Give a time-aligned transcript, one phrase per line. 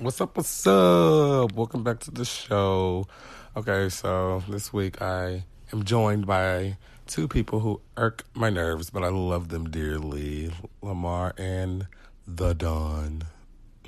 [0.00, 0.34] What's up?
[0.34, 1.52] What's up?
[1.52, 3.06] Welcome back to the show.
[3.54, 5.44] Okay, so this week I
[5.74, 11.34] am joined by two people who irk my nerves, but I love them dearly Lamar
[11.36, 11.86] and
[12.26, 13.24] The Dawn.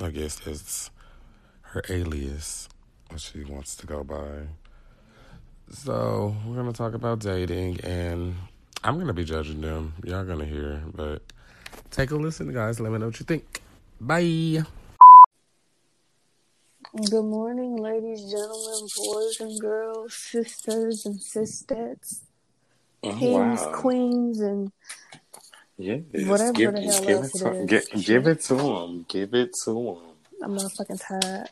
[0.02, 0.90] I guess that's
[1.62, 2.68] her alias,
[3.08, 4.48] what she wants to go by.
[5.70, 8.34] So, we're going to talk about dating, and
[8.84, 9.94] I'm going to be judging them.
[10.04, 11.22] Y'all going to hear, but
[11.90, 12.80] take a listen, guys.
[12.80, 13.62] Let me know what you think.
[13.98, 14.62] Bye.
[16.94, 22.20] Good morning, ladies, gentlemen, boys and girls, sisters and sisters,
[23.02, 23.72] Oh, kings, wow.
[23.72, 24.70] queens, and
[25.78, 26.02] Yes.
[26.28, 27.88] Whatever give, the hell give else it it to, is.
[27.88, 29.06] gi- give it to him.
[29.08, 29.98] Give it to them.
[30.44, 31.48] I'm not fucking tired.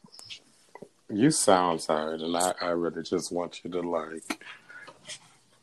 [1.08, 4.44] You sound tired, and I, I really just want you to like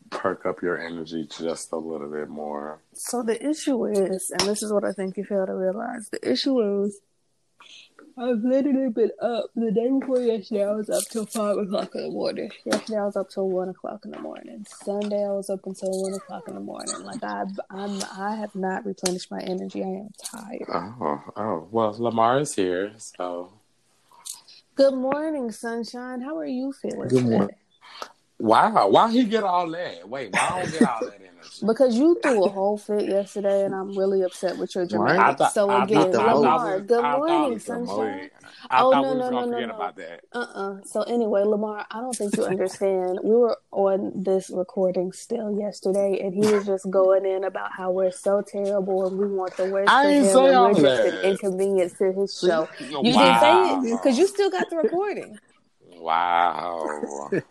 [0.10, 2.80] perk up your energy just a little bit more.
[2.94, 6.28] So the issue is, and this is what I think you fail to realize, the
[6.28, 7.00] issue is
[8.20, 10.64] I've literally been up the day before yesterday.
[10.66, 12.50] I was up till five o'clock in the morning.
[12.66, 14.66] Yesterday I was up till one o'clock in the morning.
[14.68, 17.04] Sunday I was up until one o'clock in the morning.
[17.04, 19.84] Like I, I'm, I have not replenished my energy.
[19.84, 20.66] I am tired.
[20.68, 21.68] Oh, oh.
[21.70, 23.54] Well, Lamar is here, so
[24.74, 26.22] Good morning, sunshine.
[26.22, 27.10] How are you feeling?
[27.10, 27.38] Good today?
[27.38, 27.56] morning.
[28.40, 28.88] wow.
[28.88, 30.10] Why he get all that?
[30.10, 31.37] Wait, why don't you get all that energy?
[31.66, 34.90] Because you threw a whole fit yesterday, and I'm really upset with your Right.
[35.16, 35.38] dramatics.
[35.40, 38.30] Thought, so again, thought, Lamar, we- good morning, we- sunshine.
[38.70, 39.76] I Oh, no, we no, no, no, no.
[39.76, 40.22] about that.
[40.34, 40.76] Uh-uh.
[40.84, 43.20] So anyway, Lamar, I don't think you understand.
[43.24, 47.92] we were on this recording still yesterday, and he was just going in about how
[47.92, 50.68] we're so terrible and we want the worst I for ain't him, say and all
[50.68, 51.14] we're just that.
[51.14, 52.48] an inconvenience to his See?
[52.48, 52.68] show.
[52.80, 55.38] You didn't say it because you still got the recording.
[56.00, 57.30] Wow.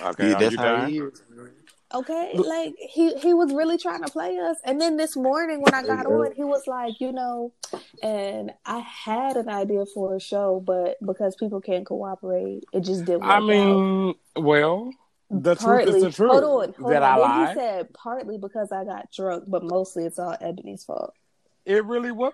[0.00, 1.10] Okay, Yeah, are that's you how done?
[1.94, 2.40] He is.
[2.40, 5.74] Okay, like he he was really trying to play us, and then this morning when
[5.74, 7.52] I got on, he was like, you know,
[8.02, 13.04] and I had an idea for a show, but because people can't cooperate, it just
[13.04, 13.42] didn't work I out.
[13.42, 14.92] mean, well,
[15.30, 16.30] the partly, truth is the truth.
[16.32, 17.02] hold on, hold Did on.
[17.02, 17.48] I Then lie?
[17.48, 21.14] he said partly because I got drunk, but mostly it's all Ebony's fault.
[21.64, 22.32] It really was.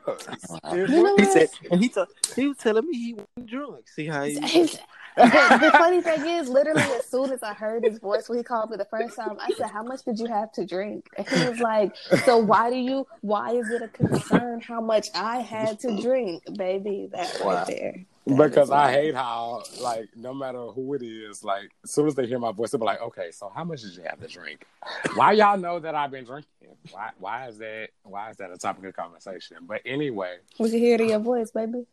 [0.72, 1.20] It You know was.
[1.20, 1.32] He what?
[1.32, 3.88] said, and he told, he was telling me he wasn't drunk.
[3.88, 4.34] See how he?
[5.28, 8.44] the, the funny thing is, literally, as soon as I heard his voice when he
[8.44, 11.26] called me the first time, I said, "How much did you have to drink?" And
[11.26, 13.06] he was like, "So why do you?
[13.22, 17.66] Why is it a concern how much I had to drink, baby?" That right Wow.
[17.66, 18.06] there.
[18.26, 22.26] Because I hate how, like, no matter who it is, like, as soon as they
[22.26, 24.66] hear my voice, they'll be like, okay, so how much did you have to drink?
[25.14, 26.46] Why y'all know that I've been drinking?
[26.92, 29.58] Why why is that why is that a topic of conversation?
[29.62, 31.86] But anyway, We can hear it in your voice, baby.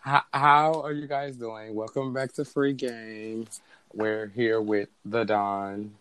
[0.00, 1.74] how, how are you guys doing?
[1.74, 3.46] Welcome back to Free Game.
[3.94, 5.92] We're here with the Don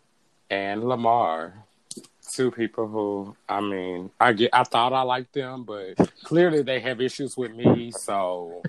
[0.50, 1.54] and Lamar.
[2.32, 6.80] Two people who, I mean, I get, I thought I liked them, but clearly they
[6.80, 7.92] have issues with me.
[7.92, 8.64] So,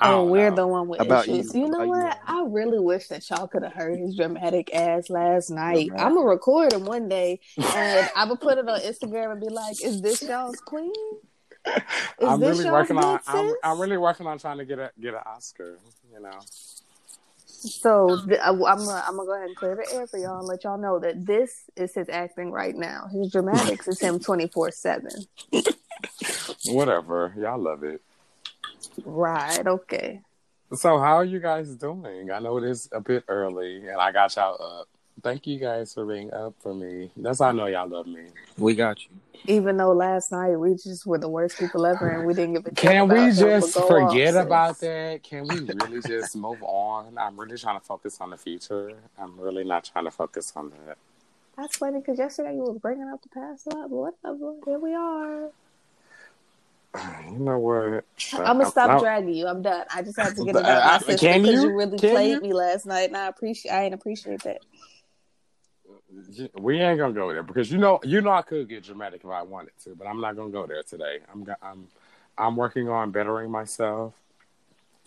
[0.00, 0.56] Oh, we're know.
[0.56, 1.54] the one with About issues.
[1.54, 1.62] you.
[1.62, 1.90] You, know About you.
[1.90, 2.18] what?
[2.26, 5.90] I really wish that y'all could have heard his dramatic ass last night.
[5.96, 9.48] I'm gonna record him one day, and I would put it on Instagram and be
[9.48, 10.92] like, "Is this y'all's queen?
[11.66, 11.74] Is
[12.20, 13.20] I'm this really working on.
[13.26, 13.54] I'm.
[13.64, 15.78] I'm really working on trying to get a get an Oscar.
[16.12, 16.38] You know.
[17.46, 20.18] So th- I- uh, I'm gonna, I'm gonna go ahead and clear the air for
[20.18, 23.08] y'all and let y'all know that this is his acting right now.
[23.12, 25.10] His dramatics is him 24 seven.
[26.66, 27.34] Whatever.
[27.38, 28.02] Y'all love it.
[29.04, 29.66] Right?
[29.66, 30.20] Okay.
[30.74, 32.30] So how are you guys doing?
[32.30, 34.88] I know it is a bit early, and I got y'all up.
[35.22, 37.10] Thank you guys for being up for me.
[37.16, 38.26] That's how I know y'all love me.
[38.58, 39.08] We got you.
[39.46, 42.66] Even though last night we just were the worst people ever and we didn't give
[42.66, 44.44] a Can we them, just forget off, sis.
[44.44, 45.22] about that?
[45.22, 47.16] Can we really just move on?
[47.16, 48.92] I'm really trying to focus on the future.
[49.18, 50.98] I'm really not trying to focus on that.
[51.56, 54.54] That's funny because yesterday you were bringing up the past a lot, but whatever.
[54.66, 55.50] Here we are.
[57.30, 58.04] You know what?
[58.34, 59.46] I'm gonna stop I- dragging you.
[59.46, 59.84] I'm done.
[59.92, 61.70] I just had to get it out, my sister, can because you?
[61.70, 62.40] you really Can played you?
[62.40, 63.72] me last night, and I appreciate.
[63.72, 64.62] I ain't appreciate that.
[66.58, 69.30] We ain't gonna go there because you know you know I could get dramatic if
[69.30, 71.18] I wanted to, but I'm not gonna go there today.
[71.32, 71.88] I'm I'm
[72.38, 74.14] I'm working on bettering myself.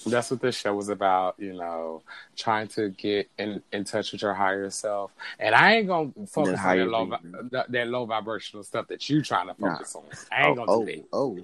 [0.06, 2.04] That's what this show was about, you know,
[2.38, 5.12] trying to get in, in touch with your higher self.
[5.40, 7.20] And I ain't gonna focus on that low vi-
[7.52, 9.74] that, that low vibrational stuff that you trying to Nah.
[9.74, 10.04] focus on.
[10.32, 11.06] I ain't oh, gonna oh, do that.
[11.12, 11.38] oh.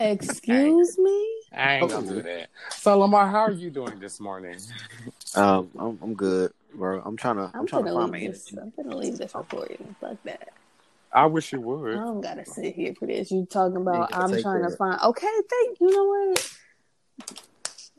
[0.00, 1.28] Excuse me.
[1.54, 2.48] I ain't gonna do that.
[2.70, 4.56] So Lamar, how are you doing this morning?
[5.34, 7.00] Um, I'm, I'm good, bro.
[7.04, 8.52] I'm trying to, I'm, I'm, trying to find leave my this.
[8.52, 8.72] energy.
[8.78, 9.94] I'm gonna leave this recording.
[10.00, 10.48] Fuck that.
[11.12, 11.94] I wish you would.
[11.94, 12.04] I would.
[12.04, 13.30] don't gotta sit here for this.
[13.30, 14.10] You talking about?
[14.10, 15.00] gotta I'm take trying to find.
[15.02, 15.90] Okay, thank you.
[15.90, 16.52] Know what?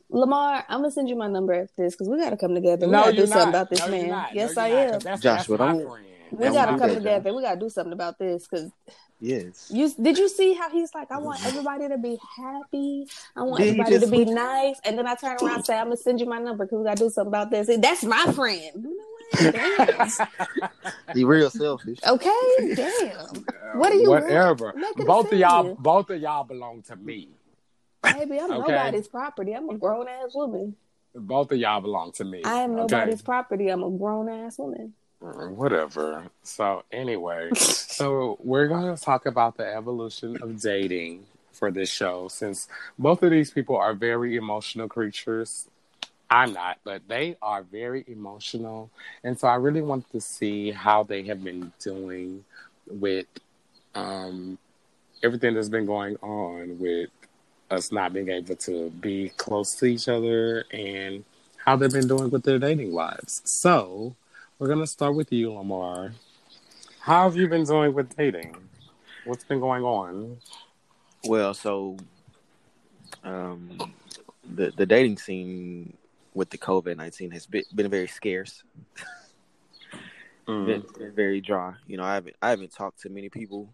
[0.10, 2.86] Lamar, I'm gonna send you my number after this because we gotta come together.
[2.88, 3.56] We No, gotta do you're something not.
[3.62, 4.25] about this No, man.
[4.34, 4.92] Yes, No, I you're not, am.
[4.94, 6.06] 'cause That's, Joshua, that's my don't- friend.
[6.38, 7.33] We gotta do come that, together.
[7.33, 8.71] We gotta do something about this because
[9.19, 9.69] Yes.
[9.74, 13.07] you did you see how he's like, I want everybody to be happy.
[13.35, 15.65] I want Did he everybody to be switch- nice, and then I turn around and
[15.65, 17.69] say, I'm gonna send you my number because we gotta do something about this.
[17.80, 18.71] That's my friend.
[18.75, 19.13] You know what?
[21.07, 21.27] Damn.
[21.27, 22.00] Real selfish.
[22.06, 23.45] Okay, damn.
[23.79, 24.09] What do you?
[24.09, 24.74] Whatever.
[24.75, 25.75] Make it a Both of y'all, family.
[25.79, 27.29] both of y'all belong to me.
[28.03, 28.71] Baby, I'm Okay.
[28.74, 29.53] nobody's property.
[29.53, 30.75] I'm a grown ass woman.
[31.15, 32.41] Both of y'all belong to me.
[32.44, 32.81] I am okay?
[32.95, 33.69] nobody's property.
[33.69, 34.94] I'm a grown ass woman.
[35.24, 36.25] Whatever.
[36.44, 42.28] So anyway, so we're going to talk about the evolution of dating for this show,
[42.28, 42.68] since
[43.00, 45.70] both of these people are very emotional creatures.
[46.30, 48.90] I'm not, but they are very emotional,
[49.24, 52.44] and so I really want to see how they have been doing
[52.88, 53.28] with
[53.96, 54.58] um,
[55.24, 57.10] everything that's been going on with
[57.72, 61.24] us not being able to be close to each other and
[61.66, 63.42] how they've been doing with their dating lives.
[63.46, 64.16] So,
[64.63, 66.13] we're gonna start with you, Lamar.
[67.01, 68.56] How have you been doing with dating?
[69.25, 70.38] What's been going on?
[71.25, 71.98] Well, so
[73.25, 73.94] um,
[74.56, 75.98] the the dating scene
[76.33, 78.63] with the COVID nineteen has been, been very scarce.
[80.48, 80.65] Mm.
[80.98, 81.74] Been, very dry.
[81.86, 83.68] You know, I haven't I haven't talked to many people.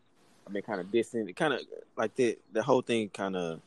[0.47, 1.29] I've been kind of distant.
[1.29, 1.61] It kind of
[1.97, 3.61] like the the whole thing kind of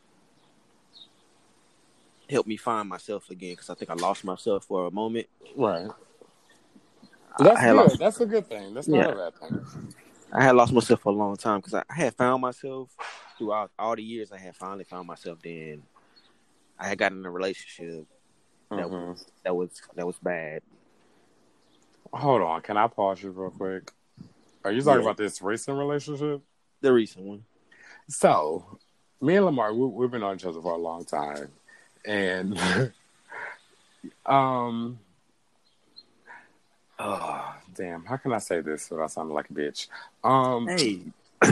[2.29, 5.27] helped me find myself again because I think I lost myself for a moment.
[5.55, 5.87] Right.
[7.39, 7.75] That's good.
[7.75, 8.73] lost- That's a good thing.
[8.73, 9.11] That's not Yeah.
[9.11, 9.93] a bad thing.
[10.31, 12.89] I had lost myself for a long time because I, I had found myself
[13.37, 14.31] throughout all the years.
[14.31, 15.39] I had finally found myself.
[15.43, 15.83] Then
[16.79, 18.05] I had gotten in a relationship
[18.71, 19.09] that Mhm.
[19.09, 20.61] was that was that was bad.
[22.11, 22.61] Hold on.
[22.61, 23.91] Can I pause you real quick?
[24.63, 25.07] Are you talking Yeah.
[25.09, 26.41] about this recent relationship?
[26.81, 27.45] The recent one.
[28.07, 28.79] So,
[29.21, 31.51] me and Lamar, we, we've been on each other for a long time,
[32.05, 32.57] and
[34.25, 34.99] um,
[36.99, 39.87] oh damn, how can I say this without sounding like a bitch?
[40.23, 41.01] Um, Hey,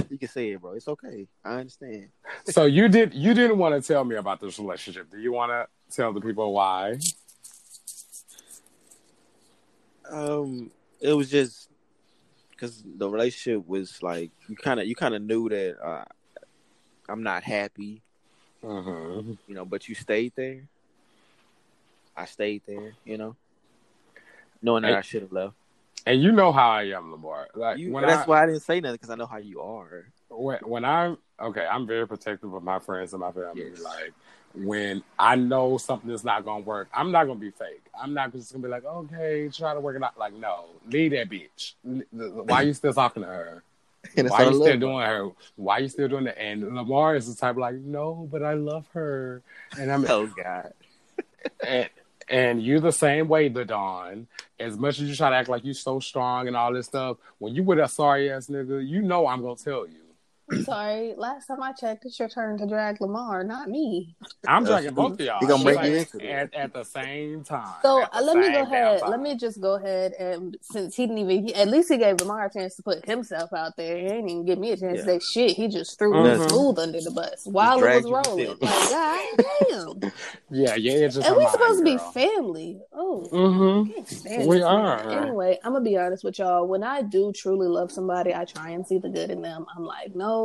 [0.10, 0.74] you can say it, bro.
[0.74, 1.28] It's okay.
[1.44, 2.10] I understand.
[2.46, 5.10] so you did you didn't want to tell me about this relationship.
[5.12, 6.98] Do you want to tell the people why?
[10.10, 11.70] Um, it was just
[12.52, 16.06] because the relationship was like you kind of you kind of knew that uh,
[17.10, 18.02] I'm not happy,
[18.62, 20.68] hmm you know, but you stayed there.
[22.16, 23.36] I stayed there, you know,
[24.62, 24.98] knowing that Hey.
[24.98, 25.54] I should have left.
[26.06, 27.48] And you know how I am, Lamar.
[27.54, 29.62] Like You, when that's I, why I didn't say nothing because I know how you
[29.62, 30.06] are.
[30.30, 33.70] when, when I'm okay, I'm very protective of my friends and my family.
[33.72, 33.84] Yes.
[33.84, 34.14] Like
[34.54, 37.84] when I know something is not gonna work, I'm not gonna be fake.
[38.00, 40.18] I'm not just gonna be like, okay, try to work it out.
[40.18, 41.74] Like, no, leave that bitch.
[42.12, 43.64] Why are you still talking to her?
[44.16, 45.30] Why what you still doing her?
[45.56, 46.42] Why are you still doing that?
[46.42, 49.42] And Lamar is the type like, no, but I love her,
[49.78, 50.74] and I'm Oh God.
[51.66, 51.90] and,
[52.32, 54.28] and you the same way, the Don.
[54.60, 57.18] As much as you try to act like you so strong and all this stuff,
[57.40, 60.01] when you with a sorry ass nigga, you know I'm gonna tell you.
[60.52, 61.14] I'm sorry.
[61.18, 64.16] Last time I checked, it's your turn to drag Lamar, not me.
[64.48, 65.10] I'm That's dragging true.
[65.10, 65.40] both of y'all.
[65.40, 67.76] He gonna Like, bring you into at, at the same time.
[67.84, 69.02] So uh, let me go ahead.
[69.02, 69.12] time.
[69.12, 72.20] Let me just go ahead and since he didn't even, he, at least he gave
[72.20, 73.98] Lamar a chance to put himself out there.
[73.98, 75.06] He didn't even give me a chance Yeah.
[75.06, 75.58] to say shit.
[75.58, 76.24] He just threw Mhm.
[76.40, 78.50] me smooth under the bus while it was rolling.
[78.50, 79.28] with Like, God
[79.72, 80.12] damn.
[80.52, 82.80] Yeah, yeah, it's just and we supposed to be family.
[82.94, 83.92] Oh, Mm-hmm.
[84.48, 84.64] We this man.
[84.64, 85.10] are.
[85.24, 86.68] Anyway, I'm gonna be honest with y'all.
[86.68, 89.66] When I do truly love somebody, I try and see the good in them.
[89.76, 90.41] I'm like, no.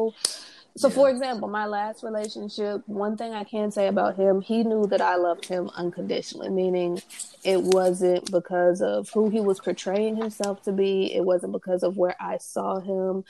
[0.79, 0.95] So, Yeah.
[0.95, 5.01] for example, my last relationship, one thing I can say about him, he knew that
[5.01, 7.01] I loved him unconditionally, meaning
[7.45, 11.15] it wasn't because of who he was portraying himself to be.
[11.15, 13.25] It wasn't because of where I saw him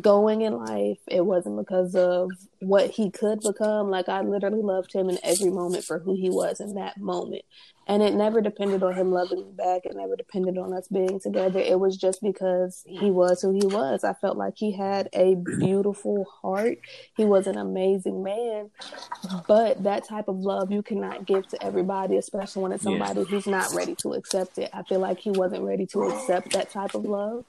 [0.00, 0.98] going in life.
[1.08, 2.30] It wasn't because of
[2.60, 3.90] what he could become.
[3.90, 7.42] Like I literally loved him in every moment for who he was in that moment.
[7.86, 9.86] And it never depended on him loving me back.
[9.86, 11.58] It never depended on us being together.
[11.58, 14.04] It was just because he was who he was.
[14.04, 16.78] I felt like he had a beautiful heart.
[17.16, 18.70] He was an amazing man.
[19.46, 22.90] But that type of love you cannot give to everybody, especially when it's Yeah.
[22.90, 24.68] somebody who's not ready to accept it.
[24.74, 27.46] I feel like he wasn't ready to accept that type of love.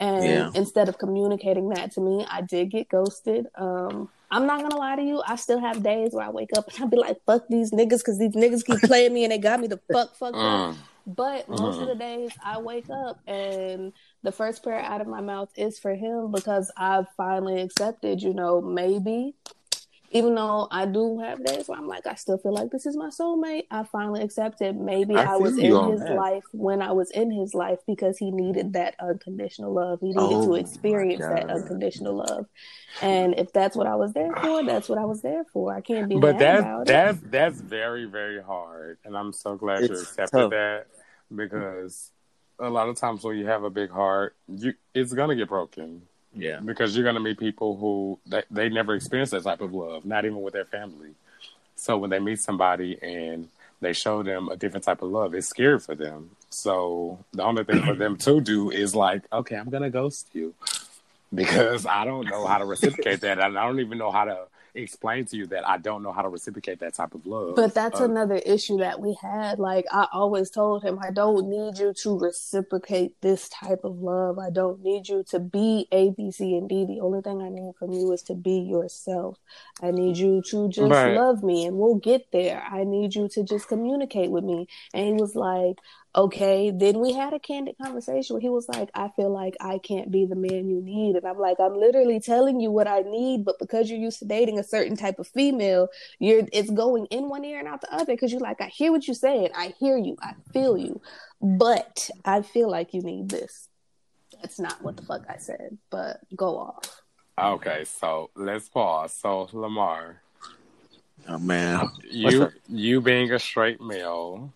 [0.00, 0.50] And Yeah.
[0.54, 3.46] instead of communicating that to me, I did get ghosted.
[3.56, 5.22] Um, I'm not gonna lie to you.
[5.26, 7.98] I still have days where I wake up and I be like, "Fuck these niggas,"
[7.98, 10.70] because these niggas keep playing me and they got me the fuck fucked up.
[10.70, 10.76] Mm.
[11.06, 11.82] But most Mhm.
[11.82, 13.92] of the days I wake up and
[14.22, 18.32] the first prayer out of my mouth is for him because I've finally accepted, you
[18.32, 19.34] know, maybe
[20.10, 22.96] even though I do have days where I'm like, I still feel like this is
[22.96, 23.66] my soulmate.
[23.70, 26.16] I finally accepted maybe I I, was in his that.
[26.16, 30.00] life when I was in his life because he needed that unconditional love.
[30.00, 32.46] He needed Oh, to experience that unconditional love.
[33.02, 35.72] And if that's what I was there for, that's what I was there for.
[35.74, 36.86] I can't be But mad that's about it.
[36.88, 40.50] that's that's very very hard, and I'm so glad you accepted tough.
[40.50, 40.86] that
[41.34, 42.10] because
[42.58, 46.02] a lot of times when you have a big heart, you it's gonna get broken
[46.34, 46.60] Yeah.
[46.60, 50.24] because you're gonna meet people who they, they never experienced that type of love, not
[50.24, 51.10] even with their family.
[51.76, 53.48] So when they meet somebody and
[53.80, 56.30] they show them a different type of love, it's scary for them.
[56.50, 60.54] So the only thing for them to do is like, okay, I'm gonna ghost you
[61.34, 64.38] because I don't know how to reciprocate that, and I don't even know how to
[64.74, 67.56] explain to you that I don't know how to reciprocate that type of love.
[67.56, 69.58] But that's Uh, another issue that we had.
[69.58, 74.38] Like I always told him, I don't need you to reciprocate this type of love.
[74.38, 76.84] I don't need you to be A, B, C, and D.
[76.84, 79.38] The only thing I need from you is to be yourself.
[79.82, 82.62] I need you to just But- love me and we'll get there.
[82.70, 84.68] I need you to just communicate with me.
[84.94, 85.78] And he was like,
[86.14, 86.70] Okay.
[86.70, 90.10] Then we had a candid conversation where he was like, I feel like I can't
[90.10, 91.16] be the man you need.
[91.16, 94.24] And I'm like, I'm literally telling you what I need, but because you're used to
[94.24, 95.88] dating a certain type of female,
[96.18, 98.90] you're it's going in one ear and out the other because you're like, I hear
[98.90, 101.00] what you're saying, I hear you, I feel you,
[101.40, 103.68] but I feel like you need this.
[104.40, 107.02] That's not what the fuck I said, but go off.
[107.38, 109.12] okay, so let's pause.
[109.12, 110.22] So Lamar,
[111.28, 111.88] Oh man.
[112.10, 114.52] You you being a straight male,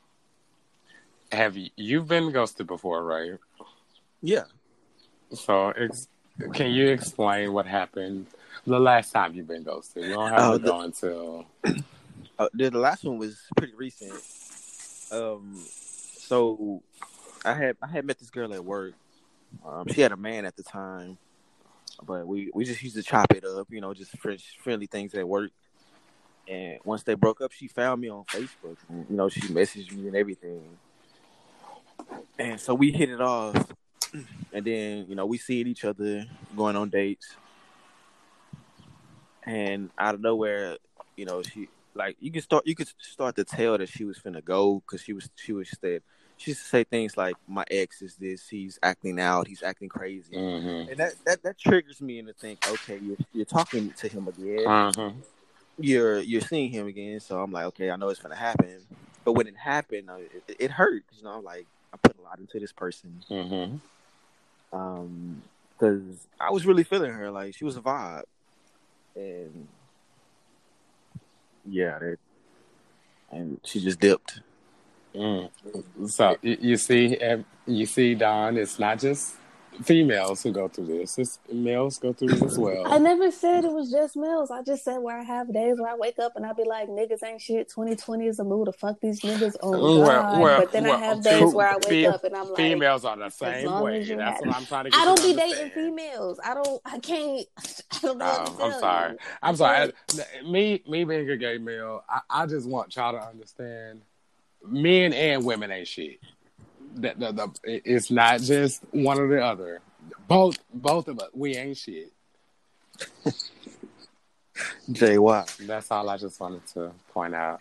[1.35, 3.33] have you you've been ghosted before, right?
[4.23, 4.45] Yeah.
[5.33, 6.09] So ex-
[6.53, 8.27] can you explain what happened
[8.67, 10.05] the last time you've been ghosted?
[10.05, 11.47] You don't have Oh, to the- go until
[12.37, 14.13] Uh, the, the last one was pretty recent.
[15.13, 15.57] Um,
[16.19, 16.83] so
[17.45, 18.95] I had I had met this girl at work.
[19.65, 21.17] Um, she had a man at the time,
[22.05, 25.15] but we we just used to chop it up, you know, just fresh friendly things
[25.15, 25.53] at work.
[26.49, 28.79] And once they broke up, she found me on Facebook.
[28.89, 30.61] And, you know, she messaged me and everything.
[32.39, 33.55] And so we hit it off,
[34.53, 36.25] and then you know we see each other
[36.57, 37.37] going on dates.
[39.47, 40.79] And out of nowhere,
[41.17, 44.19] you know, she like you could start you could start to tell that she was
[44.19, 46.03] finna go because she was she was said
[46.37, 49.89] she used to say things like my ex is this he's acting out he's acting
[49.89, 50.91] crazy Mhm.
[50.91, 54.65] and that, that that triggers me into think okay you're, you're talking to him again
[54.67, 55.23] Mhm.
[55.79, 58.81] you're you're seeing him again so I'm like okay I know it's gonna happen
[59.25, 60.17] but when it happened uh,
[60.49, 63.81] it, it hurt you know I'm like I put a lot into this person Mhm.
[64.73, 65.43] um
[65.79, 68.25] because I was really feeling her like she was a vibe
[69.15, 69.69] and
[71.65, 72.19] yeah that
[73.31, 74.41] and she just dipped
[75.15, 75.49] Mm.
[76.09, 77.17] So you, you see,
[77.67, 78.57] you see, Don.
[78.57, 79.37] It's not just
[79.83, 82.93] females who go through this; it's males go through this as well.
[82.93, 84.51] I never said it was just males.
[84.51, 86.89] I just said where I have days where I wake up and I be like,
[86.89, 87.69] niggas ain't shit.
[87.69, 89.55] 2020 is a mood to fuck these niggas.
[89.63, 90.41] Oh, Well, God.
[90.41, 92.57] well, but then I have fe- days where I wake fe- up and I'm like,
[92.57, 94.01] females are the same long way.
[94.01, 94.47] as you're That's happy.
[94.49, 96.41] what I'm trying to get I don't to be dating females.
[96.45, 97.47] I don't, I can't,
[97.93, 99.13] I don't know what to Oh, I'm sorry.
[99.13, 99.19] you.
[99.43, 99.93] I'm sorry.
[100.45, 104.03] Me, me being a gay male, I, I just want y'all to understand:
[104.67, 106.21] men and women ain't shit.
[106.95, 109.81] That the, the, it's not just one or the other.
[110.29, 112.13] Both, both of us, we ain't shit.
[114.91, 115.67] JY.
[115.67, 117.61] That's all I just wanted to point out.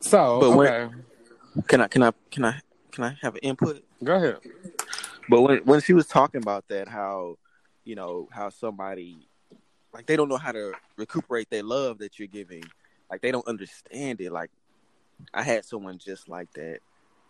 [0.00, 1.04] So, But when-
[1.68, 3.84] Can I can I can I can I have an input?
[4.02, 4.38] go ahead.
[5.28, 7.36] But when when she was talking about that, how
[7.84, 9.28] you know how somebody
[9.92, 12.64] like they don't know how to recuperate their love that you're giving,
[13.10, 14.32] like they don't understand it.
[14.32, 14.50] Like
[15.34, 16.78] I had someone just like that,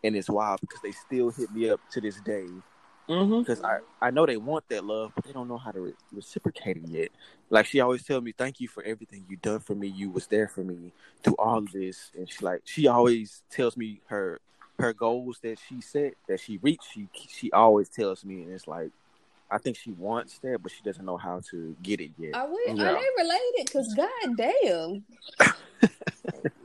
[0.04, 2.46] and it's wild because they still hit me up to this day
[3.08, 3.40] Mm-hmm.
[3.40, 5.92] because I I know they want that love, but they don't know how to re-
[6.12, 7.08] reciprocate it yet.
[7.50, 9.88] Like she always tell me, "Thank you for everything you done for me.
[9.88, 10.92] You was there for me
[11.22, 14.38] through all of this." And she like she always tells me her
[14.78, 16.84] her goals that she set that she reached.
[16.94, 18.90] She she always tells me, and it's like
[19.50, 22.34] I think she wants that, but she doesn't know how to get it yet.
[22.36, 22.84] Are we, Yeah.
[22.88, 23.72] are they related?
[23.72, 25.04] Cause goddamn.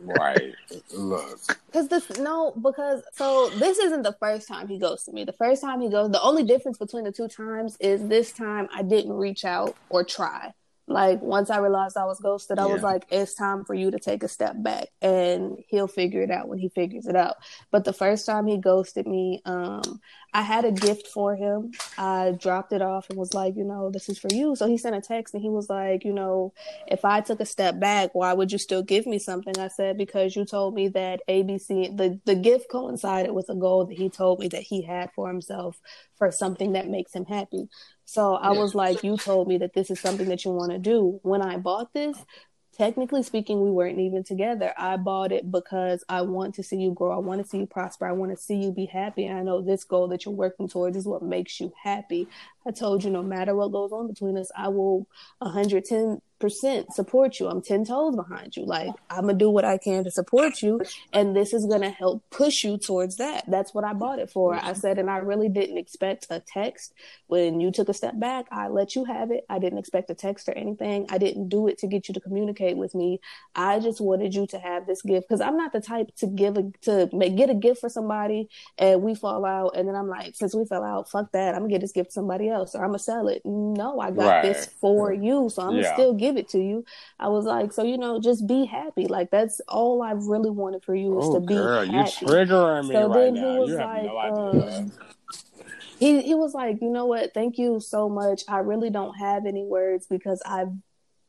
[0.01, 0.55] Right.
[0.93, 1.39] Look.
[1.73, 5.25] Cause this no, because so this isn't the first time he goes to me.
[5.25, 8.69] The first time he goes, the only difference between the two times is this time
[8.73, 10.53] I didn't reach out or try.
[10.87, 13.99] Like once I realized I was ghosted, I was like, it's time for you to
[13.99, 17.35] take a step back, and he'll figure it out when he figures it out.
[17.71, 19.99] But the first time he ghosted me, um,
[20.33, 21.71] I had a gift for him.
[21.97, 24.55] I dropped it off and was like, you know, this is for you.
[24.55, 26.53] So he sent a text and he was like, you know,
[26.87, 29.57] if I took a step back, why would you still give me something?
[29.57, 33.85] I said, because you told me that ABC, the, the gift coincided with a goal
[33.85, 35.79] that he told me that he had for himself
[36.17, 37.69] for something that makes him happy.
[38.05, 38.59] So I Yeah.
[38.59, 41.19] was like, you told me that this is something that you want to do.
[41.23, 42.25] When I bought this,
[42.77, 44.73] technically speaking, we weren't even together.
[44.77, 47.11] I bought it because I want to see you grow.
[47.11, 48.05] I want to see you prosper.
[48.07, 49.25] I want to see you be happy.
[49.25, 52.27] And I know this goal that you're working towards is what makes you happy.
[52.65, 55.07] I told you no matter what goes on between us, I will
[55.39, 57.47] 110 percent support you.
[57.47, 58.65] I'm ten toes behind you.
[58.65, 60.81] Like I'm gonna do what I can to support you,
[61.13, 63.45] and this is gonna help push you towards that.
[63.47, 64.55] That's what I bought it for.
[64.55, 66.93] I said, and I really didn't expect a text
[67.27, 68.45] when you took a step back.
[68.51, 69.45] I let you have it.
[69.49, 71.05] I didn't expect a text or anything.
[71.09, 73.19] I didn't do it to get you to communicate with me.
[73.55, 76.57] I just wanted you to have this gift because I'm not the type to give
[76.57, 80.07] a to make, get a gift for somebody and we fall out, and then I'm
[80.07, 81.55] like, since we fell out, fuck that.
[81.55, 83.41] I'm gonna get this gift to somebody else or I'm gonna sell it.
[83.45, 84.43] No, I got right.
[84.43, 86.85] this for you, so I'm gonna still give give it to you.
[87.19, 89.07] I was like, so you know, just be happy.
[89.07, 91.91] Like that's all I really wanted for you is oh, to be girl, happy.
[91.91, 93.53] You're triggering me so right then now.
[93.53, 94.91] He was you like, no um,
[95.99, 97.33] he he was like, you know what?
[97.33, 98.43] Thank you so much.
[98.47, 100.71] I really don't have any words because I've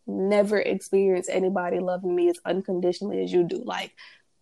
[0.06, 3.62] never experienced anybody loving me as unconditionally as you do.
[3.64, 3.92] Like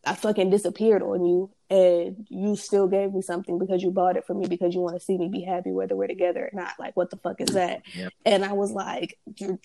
[0.06, 4.25] I fucking disappeared on you and you still gave me something because you bought it
[4.25, 6.75] for me because you want to see me be happy whether we're together or not.
[6.78, 7.82] Like what the fuck is that?
[7.94, 8.12] Yep.
[8.25, 9.58] And I was like, you're,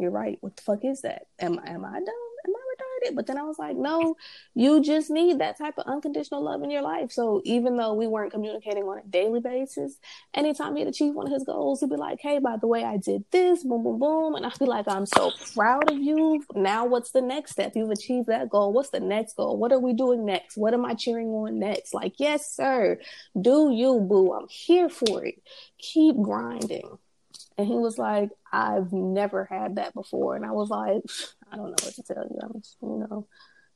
[0.00, 0.38] you're right.
[0.40, 1.26] What the fuck is that?
[1.38, 2.27] Am am I dumb?
[3.06, 3.14] Am I?
[3.14, 4.16] But then I was like, no,
[4.54, 7.12] you just need that type of unconditional love in your life.
[7.12, 9.98] So even though we weren't communicating on a daily basis,
[10.34, 12.96] anytime he'd achieve one of his goals, he'd be like, hey, by the way, I
[12.96, 14.34] did this, boom, boom, boom.
[14.34, 16.44] And I'd be like, I'm so proud of you.
[16.54, 17.72] Now what's the next step?
[17.74, 18.72] You've achieved that goal.
[18.72, 19.56] What's the next goal?
[19.56, 20.56] What are we doing next?
[20.56, 21.94] What am I cheering on next?
[21.94, 22.98] Like, yes, sir.
[23.40, 24.32] Do you, boo.
[24.32, 25.42] I'm here for it.
[25.78, 26.98] Keep grinding.
[27.58, 30.36] And he was like, I've never had that before.
[30.36, 31.02] And I was like,
[31.50, 32.38] I don't know what to tell you.
[32.40, 33.26] I'm just, you know,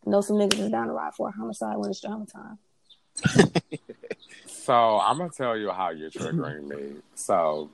[0.07, 2.59] know some niggas is down the ride for a homicide when it's drama time.
[4.47, 7.01] so I'm gonna tell you how you're triggering me.
[7.17, 7.71] So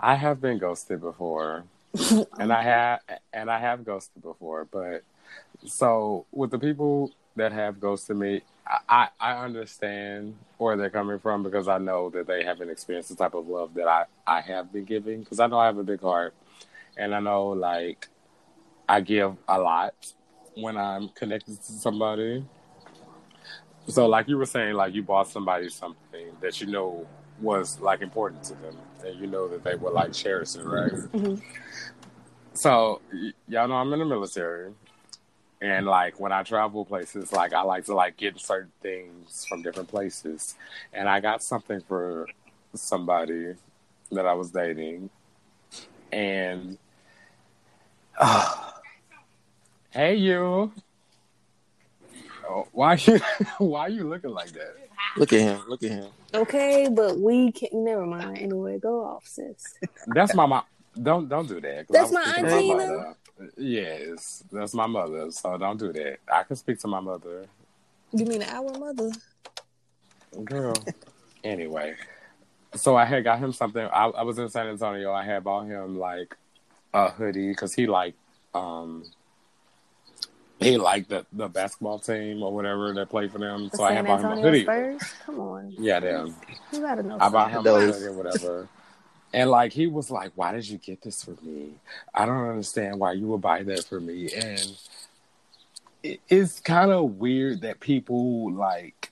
[0.00, 1.64] I have been ghosted before,
[2.38, 3.00] and I have
[3.32, 4.64] and I have ghosted before.
[4.64, 5.02] But
[5.64, 8.42] so with the people that have ghosted me,
[8.88, 13.16] I, I understand where they're coming from because I know that they haven't experienced the
[13.16, 15.84] type of love that I, I have been giving because I know I have a
[15.84, 16.34] big heart
[16.96, 18.08] and I know like
[18.88, 19.94] I give a lot
[20.54, 22.44] when I'm connected to somebody.
[23.88, 27.06] So like you were saying, like you bought somebody something that you know
[27.40, 30.92] was like important to them and you know that they would like cherish it, right?
[30.92, 31.36] Mm-hmm.
[32.54, 34.72] So y- y'all know I'm in the military
[35.60, 39.62] and like when I travel places, like I like to like get certain things from
[39.62, 40.54] different places.
[40.92, 42.28] And I got something for
[42.74, 43.54] somebody
[44.12, 45.10] that I was dating.
[46.12, 46.78] And
[48.18, 48.70] uh,
[49.90, 50.72] hey you.
[52.48, 53.18] Oh, why you
[53.58, 54.76] why are you looking like that?
[55.16, 55.62] Look at him.
[55.68, 56.10] Look at him.
[56.34, 58.38] Okay, but we can never mind.
[58.38, 59.74] Anyway, go off, sis.
[60.08, 60.64] That's my mom.
[61.00, 61.86] Don't don't do that.
[61.88, 63.14] That's my auntie.
[63.56, 65.30] Yes, that's my mother.
[65.30, 66.18] So don't do that.
[66.32, 67.46] I can speak to my mother.
[68.12, 69.10] You mean our mother?
[70.44, 70.74] Girl.
[71.44, 71.96] anyway,
[72.74, 73.82] so I had got him something.
[73.82, 75.12] I, I, was in San Antonio.
[75.12, 76.36] I had bought him like
[76.92, 78.14] a hoodie because he like
[78.54, 79.04] um
[80.58, 83.68] he liked the, the basketball team or whatever that played for them.
[83.68, 84.62] The so San I had bought him a hoodie.
[84.62, 85.02] Spurs?
[85.24, 85.74] Come on.
[85.78, 86.34] Yeah, them.
[86.72, 87.18] You gotta know.
[87.20, 88.68] I bought him a hoodie or whatever.
[89.32, 91.72] And like he was like, "Why did you get this for me?
[92.14, 94.76] I don't understand why you would buy that for me." And
[96.02, 99.10] it, it's kind of weird that people like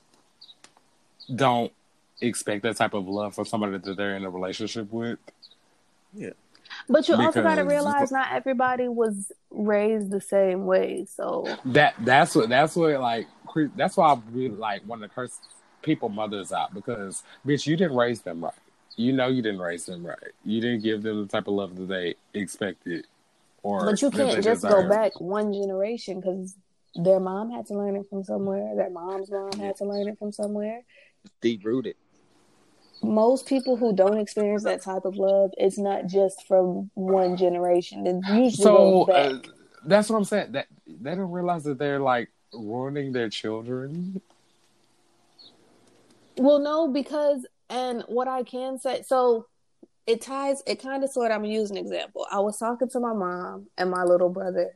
[1.34, 1.72] don't
[2.20, 5.18] expect that type of love from somebody that they're in a relationship with.
[6.14, 6.30] Yeah.
[6.88, 11.06] But you because, also got to realize not everybody was raised the same way.
[11.08, 13.26] So that that's what that's what like
[13.76, 15.38] that's why I really like want to curse
[15.82, 18.54] people mothers out because bitch you didn't raise them right
[18.96, 20.18] you know you didn't raise them right.
[20.44, 23.06] You didn't give them the type of love that they expected.
[23.62, 26.54] Or but you can't just go back one generation because
[26.94, 28.74] their mom had to learn it from somewhere.
[28.76, 30.82] Their mom's mom had to learn it from somewhere.
[31.40, 31.96] Deep rooted.
[33.04, 38.06] Most people who don't experience that type of love, it's not just from one generation.
[38.06, 39.38] It usually so, uh.
[39.86, 40.52] That's what I'm saying.
[40.52, 44.20] That they don't realize that they're like ruining their children.
[46.36, 49.46] Well, no, because and what I can say, so
[50.06, 52.26] it ties, it kind of sort of, I'm use an example.
[52.30, 54.74] I was talking to my mom and my little brother,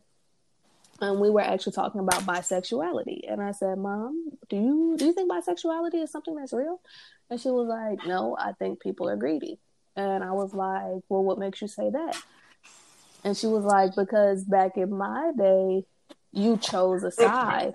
[1.00, 3.20] and we were actually talking about bisexuality.
[3.30, 6.80] And I said, Mom, do you, do you think bisexuality is something that's real?
[7.30, 9.58] And she was like, No, I think people are greedy.
[9.96, 12.22] And I was like, Well, what makes you say that?
[13.24, 15.84] And she was like, Because back in my day,
[16.32, 17.74] you chose a side.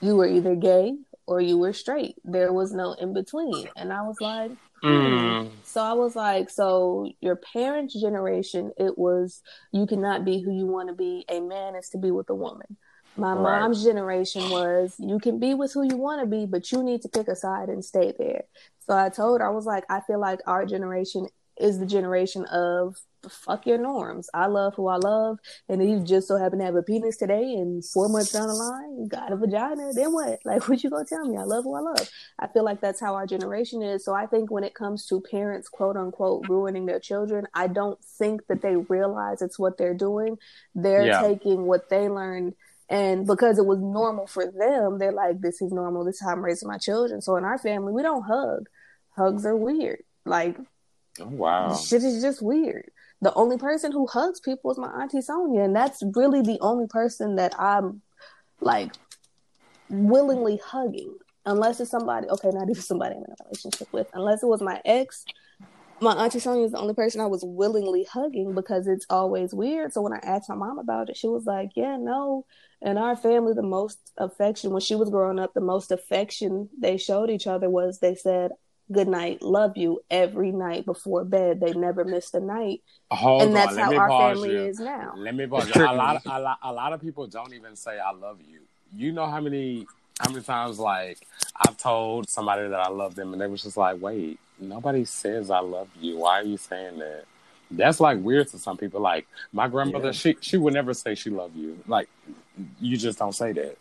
[0.00, 0.94] You were either gay
[1.26, 2.16] or you were straight.
[2.24, 3.68] There was no in between.
[3.76, 4.50] And I was like,
[4.82, 5.50] Mm.
[5.62, 10.66] So I was like, so your parents' generation, it was you cannot be who you
[10.66, 11.24] want to be.
[11.28, 12.76] A man is to be with a woman.
[13.16, 13.60] My Right.
[13.60, 17.02] mom's generation was you can be with who you want to be, but you need
[17.02, 18.44] to pick a side and stay there.
[18.86, 21.26] So I told her, I was like, I feel like our generation
[21.60, 22.96] is the generation of
[23.28, 24.28] fuck your norms.
[24.34, 27.16] I love who I love, and if you just so happen to have a penis
[27.18, 30.40] today, and four months down the line, you got a vagina, then what?
[30.44, 31.36] Like, what you gonna tell me?
[31.36, 32.08] I love who I love.
[32.40, 34.04] I feel like that's how our generation is.
[34.04, 38.02] So I think when it comes to parents, quote unquote, ruining their children, I don't
[38.18, 40.36] think that they realize it's what they're doing.
[40.74, 41.20] They're Yeah.
[41.20, 42.54] taking what they learned.
[42.92, 46.04] And because it was normal for them, they're like, this is normal.
[46.04, 47.22] This is how I'm raising my children.
[47.22, 48.68] So in our family, we don't hug.
[49.16, 50.02] Hugs are weird.
[50.26, 50.56] Like,
[51.20, 51.74] Oh, wow.
[51.74, 52.90] shit is just weird.
[53.22, 56.86] The only person who hugs people is my auntie Sonia, and that's really the only
[56.86, 58.02] person that I'm
[58.60, 58.92] like
[59.88, 61.14] willingly hugging,
[61.46, 62.28] unless it's somebody.
[62.28, 64.08] Okay, not even somebody I'm in a relationship with.
[64.14, 65.24] Unless it was my ex,
[66.02, 69.92] my auntie Sonia is the only person I was willingly hugging because it's always weird.
[69.92, 72.44] So when I asked my mom about it, she was like, "Yeah, no."
[72.80, 76.96] In our family, the most affection when she was growing up, the most affection they
[76.96, 78.50] showed each other was they said,
[78.90, 81.60] good night, love you every night before bed.
[81.60, 82.82] They never missed a night.
[83.10, 83.76] Hold and that's on.
[83.76, 84.66] Let how me our pause family you.
[84.66, 85.14] is now.
[85.16, 85.64] Let me pause.
[85.66, 85.70] You.
[85.70, 85.94] A tricky.
[85.94, 88.60] lot, a lot, a lot of people don't even say "I love you."
[88.94, 89.86] You know how many,
[90.20, 93.76] how many times like I've told somebody that I love them, and they was just
[93.76, 94.38] like, "Wait,
[94.68, 96.18] nobody says I love you.
[96.18, 97.24] Why are you saying that?"
[97.70, 99.00] That's like weird to some people.
[99.00, 100.12] Like my grandmother, Yeah.
[100.12, 101.78] she she would never say she love you.
[101.86, 102.08] Like
[102.80, 103.76] you just don't say that.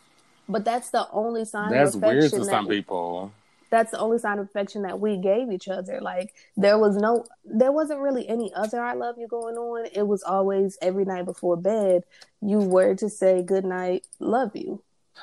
[0.47, 3.31] But that's the only sign That's of weird to some people.
[3.69, 6.01] That's the only sign of affection that we gave each other.
[6.01, 9.87] Like there was no, there wasn't really any other "I love you" going on.
[9.93, 12.03] It was always every night before bed.
[12.41, 14.81] You were to say good night, love you.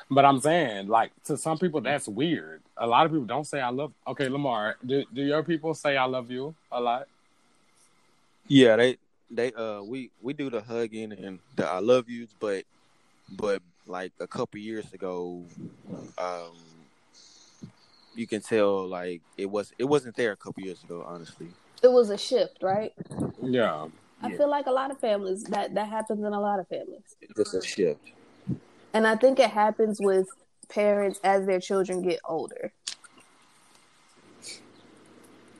[0.09, 2.61] But I'm saying, like, to some people, that's weird.
[2.79, 3.91] A lot of people don't say I love.
[4.07, 7.07] Okay, Lamar, do, do your people say I love you a lot?
[8.47, 8.97] Yeah, they
[9.29, 12.63] they uh we we do the hugging and the I love yous, but
[13.37, 15.43] but like a couple years ago,
[16.17, 16.55] um,
[18.15, 21.03] you can tell like it was it wasn't there a couple years ago.
[21.05, 21.51] Honestly,
[21.83, 22.93] It was a shift, right?
[23.43, 23.87] Yeah.
[24.21, 24.37] I Yeah.
[24.37, 27.15] feel like a lot of families that that happens in a lot of families.
[27.21, 28.01] it's just a shift.
[28.93, 30.27] And I think it happens with
[30.69, 32.71] parents as their children get older.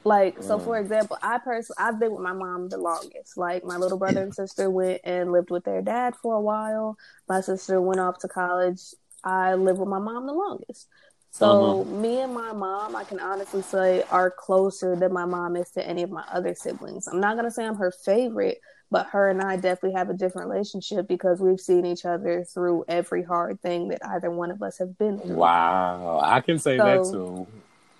[0.05, 0.63] Like, so mm.
[0.63, 3.37] for example, I personally, I've been with my mom the longest.
[3.37, 6.97] Like, my little brother and sister went and lived with their dad for a while.
[7.27, 8.81] My sister went off to college.
[9.23, 10.87] I lived with my mom the longest.
[11.31, 11.91] So, uh-huh.
[11.91, 15.87] me and my mom, I can honestly say, are closer than my mom is to
[15.87, 17.07] any of my other siblings.
[17.07, 20.15] I'm not going to say I'm her favorite, but her and I definitely have a
[20.15, 24.63] different relationship because we've seen each other through every hard thing that either one of
[24.63, 25.35] us have been through.
[25.35, 26.19] Wow.
[26.23, 27.47] I can say that too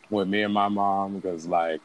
[0.09, 1.81] with me and my mom because, like,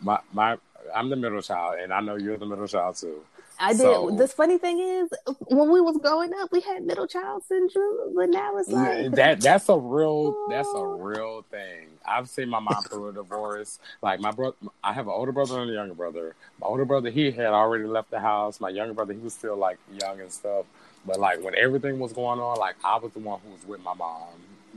[0.00, 0.56] my, my,
[0.94, 3.20] I'm the middle child, and I know you're the middle child too.
[3.58, 3.80] I did.
[3.80, 5.10] So- the funny thing is,
[5.46, 9.40] when we was growing up, we had middle child syndrome, but now it's like that
[9.40, 10.98] that's a real that's a oh.
[10.98, 11.88] real thing.
[12.06, 13.78] I've seen my mom through a divorce.
[14.02, 16.34] Like my brother, I have an older brother and a younger brother.
[16.60, 18.60] My older brother, he had already left the house.
[18.60, 20.66] My younger brother, he was still like young and stuff.
[21.04, 23.82] But like when everything was going on, like I was the one who was with
[23.82, 24.28] my mom.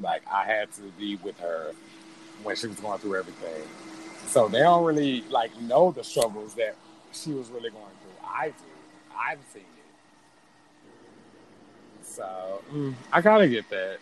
[0.02, 1.72] Like I had to be with her
[2.44, 3.68] when she was going through everything.
[4.28, 6.76] So they don't really like know the struggles that
[7.12, 8.28] she was really going through.
[8.28, 8.69] I do.
[9.20, 9.68] I've seen it.
[12.06, 14.00] So mm, I kind of get that.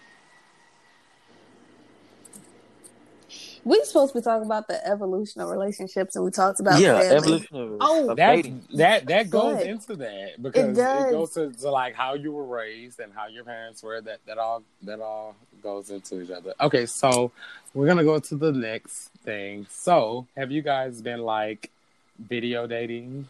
[3.67, 7.01] we supposed to be talking about the evolution of relationships, and we talked about yeah,
[7.01, 7.15] family.
[7.17, 8.63] evolution of, Oh, of that dating.
[8.75, 9.67] that that goes Good.
[9.67, 11.11] into that because it, does.
[11.11, 13.99] goes to, to like how you were raised and how your parents were.
[13.99, 16.53] That that all that all goes into each other.
[16.61, 17.31] Okay, so
[17.73, 19.67] we're gonna go to the next thing.
[19.69, 21.69] So, have you guys been like
[22.17, 23.27] video dating?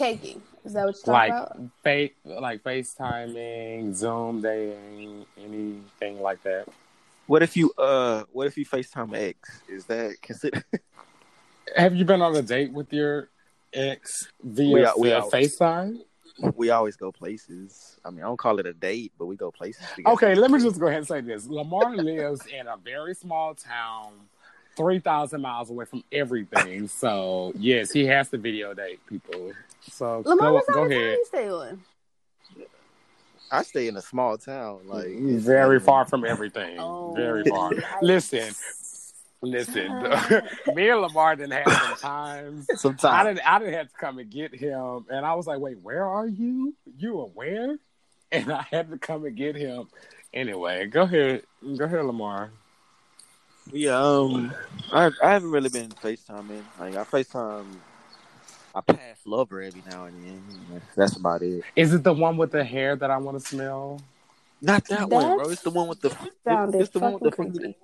[0.00, 1.58] Caking is that what you're talking like about?
[1.82, 6.64] fake like FaceTiming, Zoom dating, anything like that?
[7.26, 9.60] What if you uh what if you FaceTime X?
[9.68, 10.64] Is that considered
[11.76, 13.28] Have you been on a date with your
[13.74, 15.98] ex via, We are- we via are- FaceTime?
[16.56, 17.98] we always go places.
[18.02, 20.14] I mean I don't call it a date, but we go places together.
[20.14, 21.46] Okay, let me just go ahead and say this.
[21.46, 24.12] Lamar lives in a very small town,
[24.78, 26.88] 3,000 miles away from everything.
[26.88, 29.52] So, yes, he has to video date people.
[29.90, 31.18] So, Lamar, go, go ahead.
[31.18, 31.82] you stay on?
[33.50, 36.78] I stay in a small town, like Very not far from everything.
[36.78, 37.72] Oh, Very far.
[37.72, 38.02] yikes.
[38.02, 38.54] Listen,
[39.42, 39.88] listen.
[40.74, 42.66] me and Lamar didn't have some times.
[42.76, 43.48] Sometimes I Sometimes didn't.
[43.52, 46.28] I didn't have to come and get him, and I was like, "Wait, where are
[46.28, 46.74] you?
[46.98, 47.76] You are where?"
[48.30, 49.88] And I had to come and get him.
[50.32, 51.42] Anyway, go ahead.
[51.76, 52.50] Go ahead, Lamar.
[53.72, 54.54] Yeah, um,
[54.92, 56.62] I I haven't really been FaceTiming.
[56.78, 57.66] Like I FaceTime,
[58.74, 60.80] I pass lover every now and then.
[60.96, 61.62] That's about it.
[61.76, 64.00] Is it the one with the hair that I want to smell?
[64.62, 65.48] Not that one, bro.
[65.50, 66.16] It's the one with the.
[66.44, 67.30] sounded It's the one with the.
[67.32, 67.76] creepy.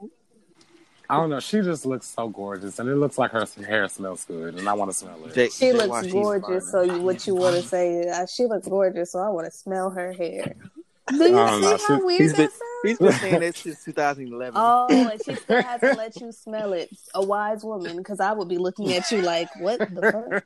[1.09, 1.41] I don't know.
[1.41, 4.73] She just looks so gorgeous, and it looks like her hair smells good, and I
[4.75, 5.35] want to smell it.
[5.35, 8.27] J- She JY, looks she's gorgeous, so you, what you want to say is, uh,
[8.27, 10.55] she looks gorgeous, so I want to smell her hair.
[11.09, 11.79] Do you see know.
[11.79, 12.61] how She- weird he's that been- sounds?
[12.83, 14.53] He's been saying that since 2011.
[14.57, 16.91] Oh, and she still hasn't let you smell it.
[17.15, 20.45] A wise woman, because I would be looking at you like, what the fuck?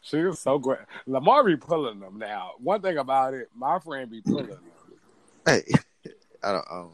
[0.00, 0.78] She is so great.
[1.06, 2.52] Lamar be pulling them now.
[2.58, 4.60] One thing about it, my friend be pulling them.
[5.44, 5.64] Hey,
[6.42, 6.66] I don't.
[6.70, 6.90] Um,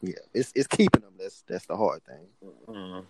[0.00, 1.14] yeah, it's it's keeping them.
[1.18, 3.04] That's that's the hard thing.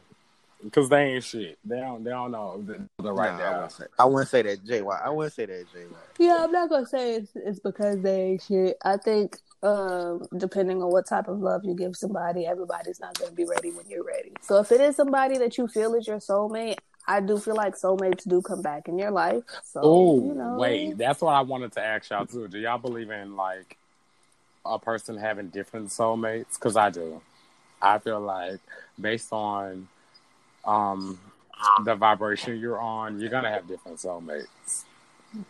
[0.63, 1.59] Because they ain't shit.
[1.65, 2.05] They don't.
[2.05, 3.85] They don't know the, the right Nah, I wouldn't say.
[3.99, 5.05] I wouldn't say that, JY.
[5.05, 5.89] I wouldn't say that, JY.
[6.19, 8.77] Yeah, I'm not gonna say it's, it's because they ain't shit.
[8.85, 13.33] I think, um, depending on what type of love you give somebody, everybody's not gonna
[13.33, 14.33] be ready when you're ready.
[14.43, 17.75] So if it is somebody that you feel is your soulmate, I do feel like
[17.75, 19.43] soulmates do come back in your life.
[19.65, 20.97] So Oh, you know, wait.
[20.97, 22.49] That's what I wanted to ask y'all too.
[22.49, 23.77] Do y'all believe in like
[24.65, 26.55] a person having different soulmates?
[26.55, 27.21] Because I do.
[27.81, 28.61] I feel like
[29.01, 29.89] based on
[30.65, 31.19] um
[31.85, 34.85] the vibration you're on, you're gonna have different soulmates.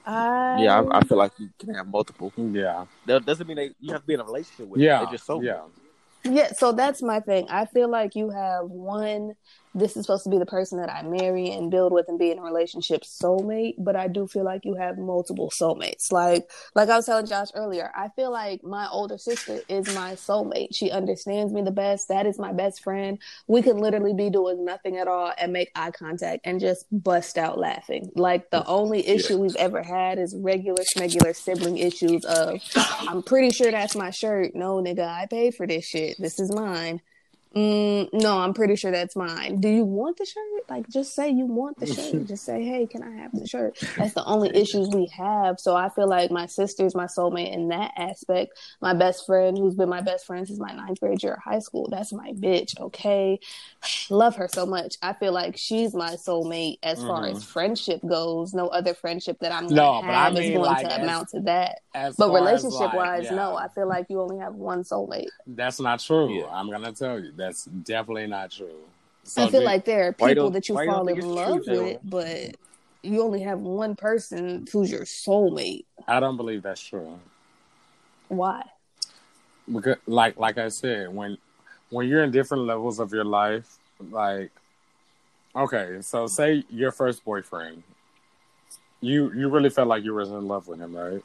[0.07, 2.33] I, Yeah, I, I feel like you can have multiple.
[2.37, 2.87] Yeah.
[3.07, 4.81] That doesn't mean that you have to be in a relationship with.
[4.81, 4.99] Yeah.
[4.99, 5.05] them.
[5.07, 5.41] They're just so.
[5.43, 5.63] yeah.
[6.25, 7.49] Yeah, so that's my thing.
[7.51, 9.35] I feel like you have one.
[9.75, 12.31] This is supposed to be the person that I marry and build with and be
[12.31, 16.13] in a relationship soulmate, but I do feel like you have multiple soulmates.
[16.13, 20.13] Like, like I was telling Josh earlier, I feel like my older sister is my
[20.13, 20.69] soulmate.
[20.75, 22.09] She understands me the best.
[22.09, 23.19] That is my best friend.
[23.47, 27.39] We can literally be doing nothing at all and make eye contact and just bust
[27.39, 28.11] out laughing.
[28.15, 32.61] Like the only issue we've ever had is regular, schmegular sibling issues of
[33.09, 34.55] I'm pretty sure that's my shirt.
[34.55, 36.17] No, nigga, I paid for this shit.
[36.19, 37.01] This is mine.
[37.55, 39.61] Mm, no, I'm pretty sure that's mine.
[39.61, 40.43] Do you want the shirt?
[40.71, 42.27] Like, just say you want the shirt.
[42.27, 43.77] Just say, hey, can I have the shirt?
[43.99, 45.61] That's the only issues we have.
[45.61, 48.59] So I feel like my sister's my soulmate in that aspect.
[48.81, 51.59] My best friend, who's been my best friend since my ninth grade year of high
[51.59, 52.79] school, that's my bitch.
[52.81, 53.39] Okay,
[54.11, 54.97] love her so much.
[55.03, 57.37] I feel like she's my soulmate as far Mhm.
[57.37, 58.55] as friendship goes.
[58.55, 60.93] No other friendship that I'm No, gonna but I have mean, is going like, to
[60.95, 61.81] as- amount to that.
[61.93, 64.83] But far as, relationship like, wise, yeah, no, I feel like you only have one
[64.85, 65.27] soulmate.
[65.47, 66.33] That's not true.
[66.39, 66.47] Yeah.
[66.51, 67.33] I'm gonna tell you.
[67.43, 68.81] That's definitely not true.
[69.25, 72.57] So I feel like there are people that you fall in love true, with, but
[73.03, 75.87] you only have one person who's your soulmate.
[76.07, 77.19] I don't believe that's true.
[78.29, 78.63] Why?
[79.71, 81.39] because like like I said, when
[81.91, 83.79] when you're in different levels of your life,
[84.11, 84.51] like
[85.55, 87.83] okay, so say your first boyfriend,
[89.01, 91.23] you you really felt like you were in love with him, right?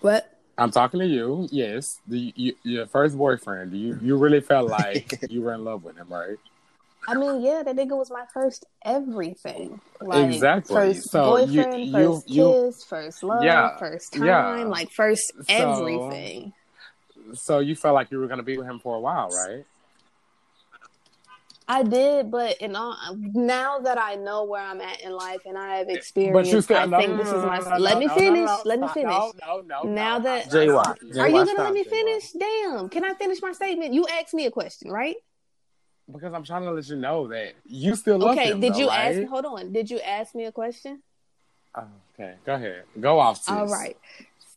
[0.00, 0.33] What?
[0.56, 1.48] I'm talking to you.
[1.50, 3.72] Yes, the you, your first boyfriend.
[3.72, 6.36] You you really felt like you were in love with him, right?
[7.06, 9.78] I mean, yeah, that nigga was my first everything.
[10.00, 10.74] Like, Exactly.
[10.74, 14.54] First So boyfriend, you- first you- kiss, first love, Yeah, first time, yeah.
[14.64, 16.52] like first So- everything.
[17.34, 19.64] So you felt like you were gonna be with him for a while, right?
[21.66, 25.56] I did, but in all, now that I know where I'm at in life and
[25.56, 27.58] I have experienced, But you still I no, think no, this no, is my.
[27.58, 28.46] no, no, let no, me finish.
[28.46, 29.08] no, no, let me finish.
[29.08, 31.84] No, no, no, Now that- I'm JY, not stopping Are you gonna let stop, me
[31.84, 31.90] JY.
[31.90, 32.32] finish?
[32.32, 32.88] Damn!
[32.90, 33.94] Can I finish my statement?
[33.94, 35.16] You asked me a question, right?
[36.12, 38.50] Because I'm trying to let you know that you still love okay.
[38.50, 38.60] him.
[38.60, 39.16] Did though, you right?
[39.16, 39.28] ask?
[39.30, 39.72] Hold on.
[39.72, 41.02] Did you ask me a question?
[41.76, 42.84] Okay, go ahead.
[43.00, 43.38] Go off.
[43.38, 43.48] Sis.
[43.48, 43.96] All right.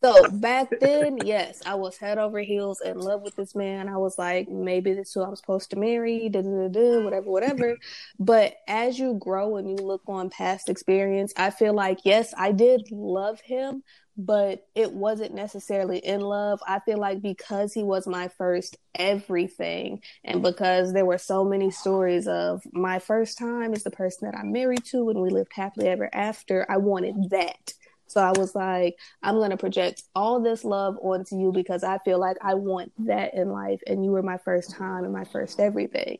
[0.02, 3.90] So back then, yes, I was head over heels in love with this man.
[3.90, 7.32] I was like, maybe this is who I'm supposed to marry, da, da, da, whatever,
[7.32, 7.78] whatever.
[8.20, 12.52] But as you grow and you look on past experience, I feel like, yes, I
[12.52, 13.82] did love him,
[14.16, 16.60] but it wasn't necessarily in love.
[16.68, 21.72] I feel like because he was my first everything, and because there were so many
[21.72, 25.54] stories of my first time is the person that I'm married to and we lived
[25.54, 27.74] happily ever after, I wanted that.
[28.08, 32.00] So I was like, I'm going to project all this love onto you because I
[32.00, 33.82] feel like I want that in life.
[33.86, 36.20] And you were my first time and my first everything.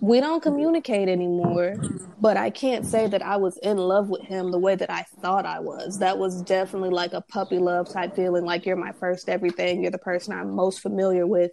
[0.00, 0.50] We don't mm-hmm.
[0.50, 1.76] communicate anymore,
[2.20, 5.04] but I can't say that I was in love with him the way that I
[5.20, 5.98] thought I was.
[5.98, 9.82] That was definitely like a puppy love type feeling like you're my first everything.
[9.82, 11.52] You're the person I'm most familiar with.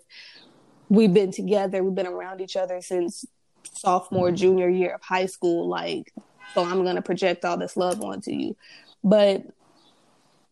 [0.90, 3.26] We've been together, we've been around each other since
[3.64, 5.70] sophomore, junior year of high school.
[5.70, 6.14] Like,
[6.54, 8.58] so I'm going to project all this love onto you.
[9.04, 9.44] But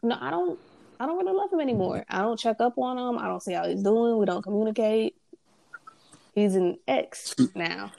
[0.04, 0.60] no, I don't.
[1.02, 2.04] I don't really love him anymore.
[2.10, 3.18] I don't check up on him.
[3.18, 4.18] I don't see how he's doing.
[4.18, 5.16] We don't communicate.
[6.36, 7.92] He's an ex now.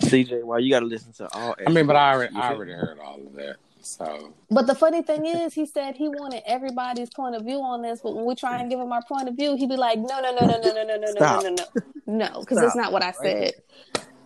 [0.00, 1.54] CJ, why you got to listen to all?
[1.66, 3.56] I mean, but I already, I already heard all of that.
[3.82, 7.80] So, But the funny thing is, he said he wanted everybody's point of view on
[7.80, 8.00] this.
[8.02, 10.20] But when we try and give him our point of view, he'd be like, "No,
[10.20, 11.42] no, no, no, no, no, no, no, no, Stop.
[11.44, 12.84] no, no, no, no," because that's Stop.
[12.84, 13.52] not what I said.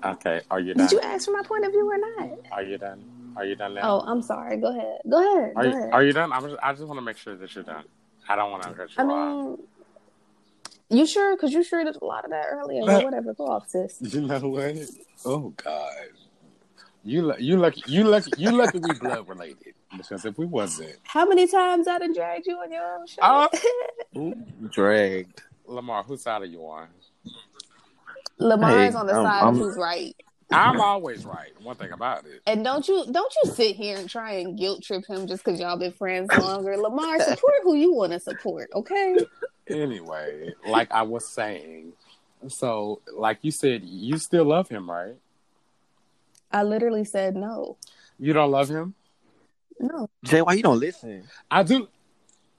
[0.04, 0.86] okay, are you done?
[0.86, 2.38] Did you ask for my point of view or not?
[2.50, 3.04] Are you done?
[3.36, 3.80] Are you done now?
[3.84, 4.56] Oh, I'm sorry.
[4.58, 4.98] Go ahead.
[5.08, 5.52] Go ahead.
[5.56, 5.92] Are Go you, ahead.
[5.92, 6.32] are you done?
[6.32, 7.84] I'm just, I just want to make sure that you're done.
[8.28, 9.58] I don't want to cut you I off.
[9.58, 9.58] mean,
[10.90, 11.36] you sure?
[11.36, 12.82] Because you sure did a lot of that earlier.
[12.86, 13.34] But whatever.
[13.34, 13.96] Go off, sis.
[14.00, 14.76] You know what?
[15.24, 15.92] Oh God,
[17.02, 20.96] you lu- you lucky you lucky you lucky we blood related because if we wasn't,
[21.04, 23.20] How many times I done dragged you on your own show?
[23.22, 24.34] Oh.
[24.70, 25.42] Dragged.
[25.66, 26.88] Lamar, whose side are you on?
[28.38, 30.14] Lamar's Hey, on the I'm- side I'm- who's right.
[30.54, 31.50] I'm always right.
[31.62, 32.42] One thing about it.
[32.46, 35.60] And don't you don't you sit here and try and guilt trip him just because
[35.60, 36.76] y'all been friends longer.
[36.76, 39.18] Lamar, support who you want to support, okay?
[39.68, 41.92] Anyway, like I was saying,
[42.48, 45.14] so like you said, you still love him, right?
[46.52, 47.76] I literally said no.
[48.18, 48.94] You don't love him.
[49.80, 50.08] No.
[50.22, 51.24] Jay, why you don't listen?
[51.50, 51.88] I do.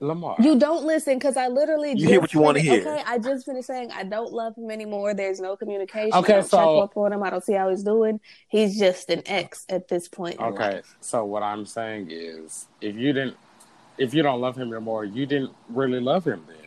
[0.01, 2.81] Lamar, You don't listen because I literally You just hear what you wanna hear.
[2.81, 5.13] Okay, I just finished saying I don't love him anymore.
[5.13, 6.13] There's no communication.
[6.13, 7.23] Okay, I don't so- check up on him.
[7.23, 8.19] I don't see how he's doing.
[8.49, 10.35] He's just an ex at this point.
[10.39, 10.97] in Okay, life.
[10.99, 13.37] so what I'm saying is, if you didn't,
[13.97, 16.57] if you don't love him anymore, you didn't really love him then.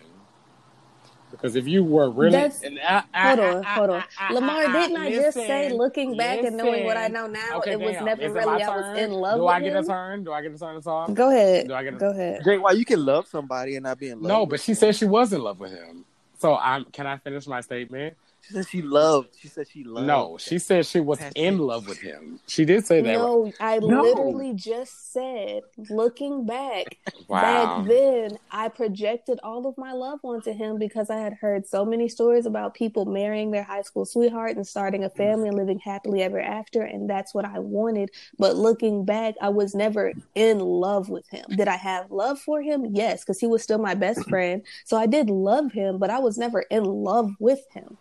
[1.31, 4.01] Because if you were really, That's- and I- I- Hold on, I- hold on.
[4.19, 7.59] I- I- Lamar, didn't I just say, looking back and knowing what I know now,
[7.59, 8.05] Okay, it was damn.
[8.07, 9.85] never Is really I was in love Do I get him?
[9.85, 10.25] a turn?
[10.25, 11.13] Do I get a turn to talk?
[11.13, 11.69] Go ahead.
[11.69, 12.43] Do I get a- Go ahead.
[12.45, 14.29] Jay, why you can love somebody and not be in love?
[14.29, 14.79] No, but she them?
[14.81, 16.05] said she was in love with him.
[16.39, 16.85] So I'm.
[16.87, 18.17] Can I finish my statement?
[18.49, 19.29] She said she loved.
[19.39, 20.07] She said she loved.
[20.07, 21.61] No, she said she was That's in it.
[21.61, 22.41] love with him.
[22.47, 23.13] She did say that.
[23.13, 24.03] No, I No.
[24.03, 26.97] literally just said, looking back,
[27.29, 27.43] Wow.
[27.43, 31.85] back then, I projected all of my love onto him because I had heard so
[31.85, 35.17] many stories about people marrying their high school sweetheart and starting a mm.
[35.17, 38.11] family and living happily ever after, and that's what I wanted.
[38.39, 41.45] But looking back, I was never in love with him.
[41.55, 42.87] Did I have love for him?
[42.95, 44.65] Yes, because he was still my best friend.
[44.87, 47.99] So I did love him, but I was never in love with him.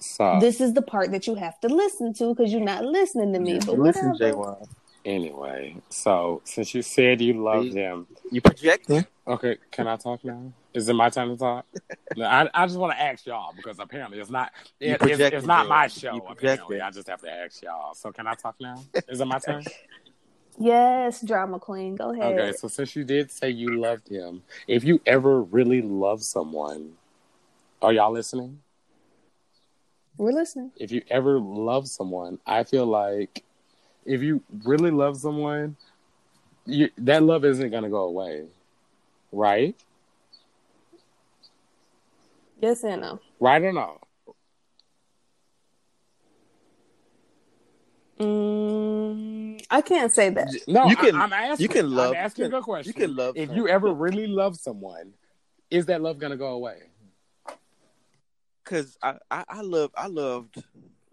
[0.00, 3.32] So This is the part that you have to listen to because you're not listening
[3.34, 3.60] to me.
[3.64, 4.66] But Listen, Jay, whatever.
[5.04, 9.10] anyway, so since you said you loved him, you project projecting?
[9.26, 10.52] okay, can I talk now?
[10.72, 11.66] Is it my time to talk?
[12.20, 15.64] I, I just want to ask y'all because apparently it's not it, it's, it's not
[15.64, 15.68] Jay.
[15.68, 16.20] my You show.
[16.20, 16.32] projecting.
[16.32, 17.94] Apparently, I just have to ask y'all.
[17.94, 18.82] So can I talk now?
[19.08, 19.64] Is it my turn?
[20.58, 21.96] Yes, drama queen.
[21.96, 22.38] Go ahead.
[22.38, 26.92] Okay, so since you did say you loved him, if you ever really love someone,
[27.80, 28.60] are y'all listening?
[30.20, 30.70] We're listening.
[30.76, 33.42] If you ever love someone, I feel like
[34.04, 35.76] if you really love someone,
[36.66, 38.44] you, that love isn't going to go away,
[39.32, 39.74] right?
[42.60, 43.20] Yes and no.
[43.40, 43.98] Right or no?
[48.18, 50.48] Mm, I can't say that.
[50.68, 51.62] No, You can- I, am asking.
[51.64, 52.92] you can love- I'm asking you can- a question.
[52.94, 53.56] you can love If someone.
[53.56, 55.14] you ever really love someone,
[55.70, 56.89] is that love going to go away?
[58.70, 60.62] Because I, I, I love, I loved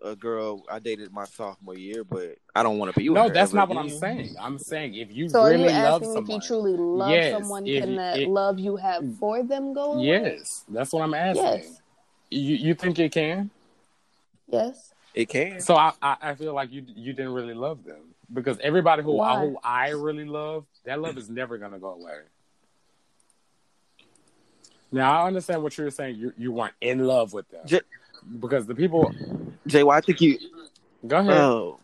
[0.04, 3.30] a girl I dated my sophomore year, but I don't want to be with No,
[3.30, 3.34] her.
[3.34, 4.36] that's ever not what I'm saying.
[4.40, 7.32] I'm saying if you So really are you love asking if you truly love Yes,
[7.34, 9.18] someone, if can you- that it- love you have mm.
[9.18, 10.06] for them go away?
[10.06, 11.44] yes, that's what I'm asking.
[11.44, 11.82] Yes.
[12.30, 13.50] You you think it can?
[14.48, 14.94] Yes.
[15.16, 15.60] It can.
[15.60, 19.14] So I, I I feel like you you didn't really love them because everybody who
[19.14, 19.40] Why?
[19.40, 22.20] who I really love, that love is never gonna go away.
[24.92, 26.16] Now I understand what you're saying.
[26.16, 27.82] You you weren't in love with them J-
[28.40, 29.14] because the people.
[29.66, 30.40] Jay, why I think you.
[31.06, 31.34] Go ahead.
[31.34, 31.80] Oh.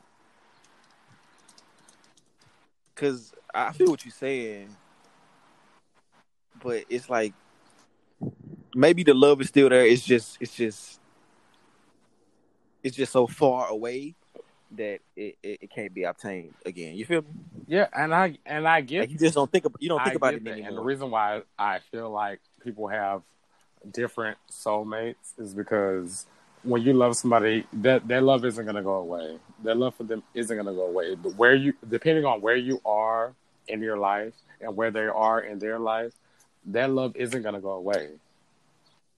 [2.93, 4.69] Because I feel what you're saying,
[6.61, 7.33] but it's like
[8.75, 9.85] maybe the love is still there.
[9.85, 10.99] It's just, it's just,
[12.83, 14.15] it's just so far away
[14.75, 16.95] that it, it, it can't be obtained again.
[16.95, 17.27] You feel me?
[17.67, 20.13] yeah, and I and I get Like you just don't think about, you don't think
[20.13, 20.67] I about it anymore.
[20.69, 23.21] And the reason why I feel like people have
[23.91, 26.25] different soulmates is because
[26.63, 29.37] when you love somebody, that that love isn't gonna go away.
[29.63, 31.15] That love for them isn't gonna go away.
[31.15, 33.33] But where you, depending on where you are
[33.67, 36.13] in your life and where they are in their life,
[36.67, 38.09] that love isn't gonna go away.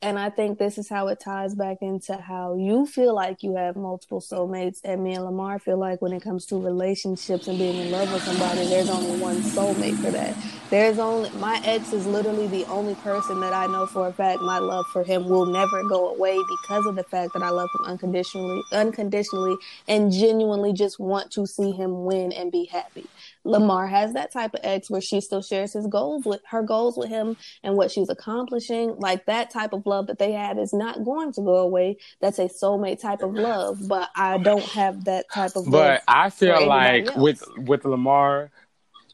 [0.05, 3.55] And I think this is how it ties back into how you feel like you
[3.55, 7.57] have multiple soulmates, and me and Lamar feel like when it comes to relationships and
[7.57, 10.35] being in love with somebody, there's only one soulmate for that.
[10.69, 14.41] There's only my ex is literally the only person that I know for a fact
[14.41, 17.69] my love for him will never go away because of the fact that I love
[17.79, 19.55] him unconditionally, unconditionally,
[19.87, 23.07] and genuinely just want to see him win and be happy.
[23.45, 26.97] Lamar has that type of ex where she still shares his goals with her goals
[26.97, 28.95] with him and what she's accomplishing.
[28.97, 31.97] Like that type of love that they have is not going to go away.
[32.19, 35.71] That's a soulmate type of love, but I don't have that type of love.
[35.71, 37.15] But I feel like else.
[37.15, 38.51] with with Lamar,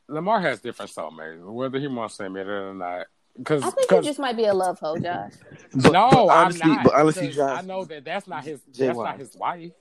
[0.08, 3.08] Lamar has different soulmates, whether he wants to admit it or not.
[3.38, 5.34] Because I think you just might be a love hoe, Josh.
[5.74, 6.84] But, no, but I'm honestly, not.
[6.84, 8.62] but honestly, Josh, I know that that's not his.
[8.72, 9.72] Jay That's not his wife.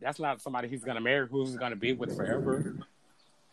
[0.00, 1.26] That's not somebody he's gonna marry.
[1.28, 2.76] Who's gonna be with forever?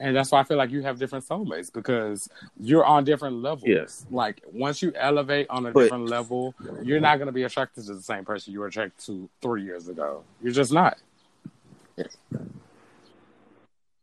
[0.04, 2.28] And that's why I feel like you have different soulmates because
[2.60, 3.64] you're on different levels.
[3.66, 4.06] Yes.
[4.12, 7.96] Like once you elevate on a But- different level, you're not gonna be attracted to
[7.96, 10.24] the same person you were attracted to three years ago.
[10.42, 10.98] You're just not.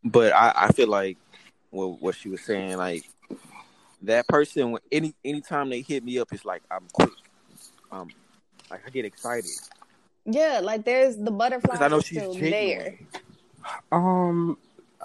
[0.05, 1.18] but I, I feel like
[1.70, 3.09] what what she was saying, like
[4.03, 7.11] that person, when any anytime they hit me up, it's like I'm quick.
[7.92, 8.09] Um,
[8.70, 9.51] like I get excited
[10.24, 11.72] Yeah, like there's the butterfly.
[11.72, 12.53] because I know she's still genuine.
[12.53, 12.98] there.
[13.92, 14.57] Um,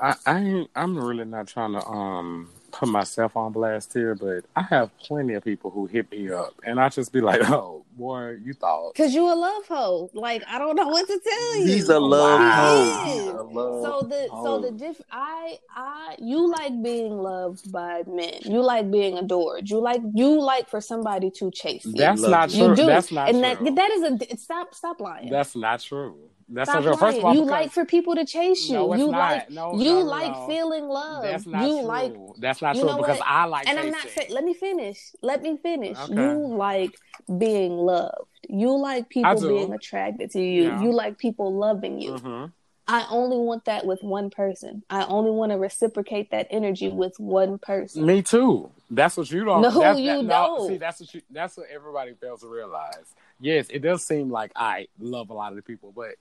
[0.01, 4.43] I, I ain't, I'm really not trying to um put myself on blast here, but
[4.55, 7.85] I have plenty of people who hit me up, and I just be like, "Oh,
[7.97, 10.09] boy, you thought." Cause you a love hoe.
[10.13, 11.65] Like I don't know what to tell you.
[11.67, 13.03] He's a love Wow.
[13.05, 13.09] Hoe.
[13.11, 13.15] is.
[13.23, 18.03] He's a love So the so the diff I I you like being loved by
[18.07, 18.39] men.
[18.43, 19.69] You like being adored.
[19.69, 21.93] You like you like for somebody to chase you.
[21.93, 22.59] That's love not you.
[22.59, 22.69] true.
[22.71, 22.85] you do.
[22.87, 23.65] That's not and true.
[23.65, 25.29] that that is a it's- stop stop lying.
[25.29, 26.17] That's not true.
[26.47, 26.99] That's stop not.
[26.99, 28.75] First of all, you like for people to chase you.
[28.75, 29.17] No, it's you not.
[29.17, 30.47] like No, you no, no, like no.
[30.47, 31.23] feeling love.
[31.23, 31.85] That's not you true.
[31.85, 33.27] like That's not true because what?
[33.27, 33.67] I like.
[33.67, 34.21] and I'm not chasing.
[34.23, 34.33] saying.
[34.33, 34.99] Let me finish.
[35.21, 35.97] Let me finish.
[35.97, 36.13] Okay.
[36.13, 36.95] You like
[37.37, 38.27] being loved.
[38.47, 40.63] You like people being attracted to you.
[40.65, 40.81] Yeah.
[40.83, 42.11] You like people loving you.
[42.13, 42.51] Mhm.
[42.87, 44.83] I only want that with one person.
[44.91, 48.05] I only want to reciprocate that energy with one person.
[48.05, 48.69] Me too.
[48.91, 49.63] That's what you don't.
[49.63, 50.67] No, that's, you that, don't.
[50.67, 51.21] See, that's what you.
[51.31, 53.15] That's what everybody fails to realize.
[53.39, 56.13] Yes, it does seem like I love a lot of the people, but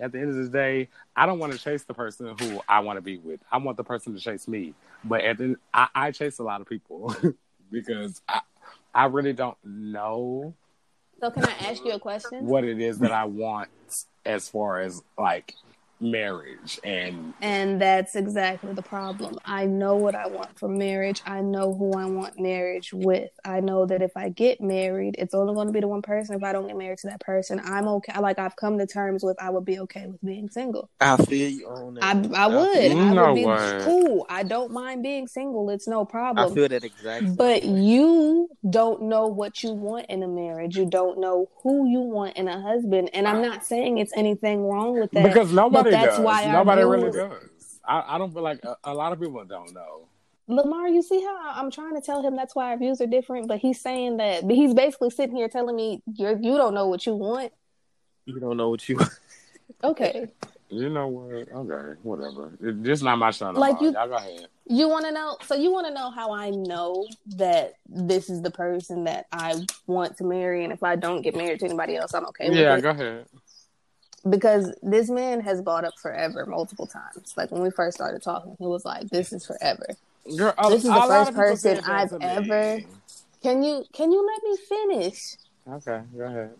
[0.00, 2.80] at the end of the day, I don't want to chase the person who I
[2.80, 3.40] want to be with.
[3.50, 4.74] I want the person to chase me.
[5.04, 7.14] But at the, I, I chase a lot of people
[7.70, 8.40] because I,
[8.94, 10.54] I really don't know
[11.20, 12.46] So can I ask you a question?
[12.46, 13.68] what it is that I want
[14.24, 15.54] as far as like
[16.00, 19.38] marriage and And that's exactly the problem.
[19.44, 21.22] I know what I want from marriage.
[21.26, 23.30] I know who I want marriage with.
[23.44, 26.36] I know that if I get married, it's only going to be the one person.
[26.36, 28.18] If I don't get married to that person, I'm okay.
[28.18, 30.88] Like I've come to terms with, I would be okay with being single.
[31.00, 32.04] I feel you on that.
[32.04, 32.92] I, I would.
[32.92, 33.80] I No would be way.
[33.84, 34.26] cool.
[34.28, 35.68] I don't mind being single.
[35.70, 36.54] It's no problem I problem.
[36.54, 37.30] feel that exactly.
[37.30, 40.76] But you don't know what you want in a marriage.
[40.76, 43.10] You don't know who you want in a husband.
[43.12, 43.48] And I'm ah.
[43.48, 45.22] not saying it's anything wrong with that.
[45.24, 46.24] because nobody that's does.
[46.24, 47.80] why our nobody really does.
[47.84, 50.08] I, I don't feel like a, a lot of people don't know.
[50.48, 53.48] Lamar, you see how I'm trying to tell him that's why our views are different,
[53.48, 56.88] but he's saying that but he's basically sitting here telling me you're you don't know
[56.88, 57.52] what you want.
[58.24, 58.96] you don't know what you.
[58.96, 59.10] want.
[59.84, 60.28] Okay.
[60.70, 61.48] You know what?
[61.50, 62.52] Okay, whatever.
[62.60, 63.52] It, this not my show.
[63.52, 64.48] No Like you- Y'all go ahead.
[64.66, 69.04] You wanna know so you wanna know how I know that this is the person
[69.04, 69.54] that I
[69.86, 72.58] want to marry and if I don't get married to anybody else, I'm okay with
[72.58, 73.26] Yeah, go ahead.
[74.30, 77.34] Because this man has bought up forever multiple times.
[77.36, 79.86] Like when we first started talking, he was like, This is forever.
[80.36, 82.80] Girl, a- This is the first person I've ever-
[83.42, 85.36] Can you can you let me finish?
[85.70, 86.50] Okay, go ahead.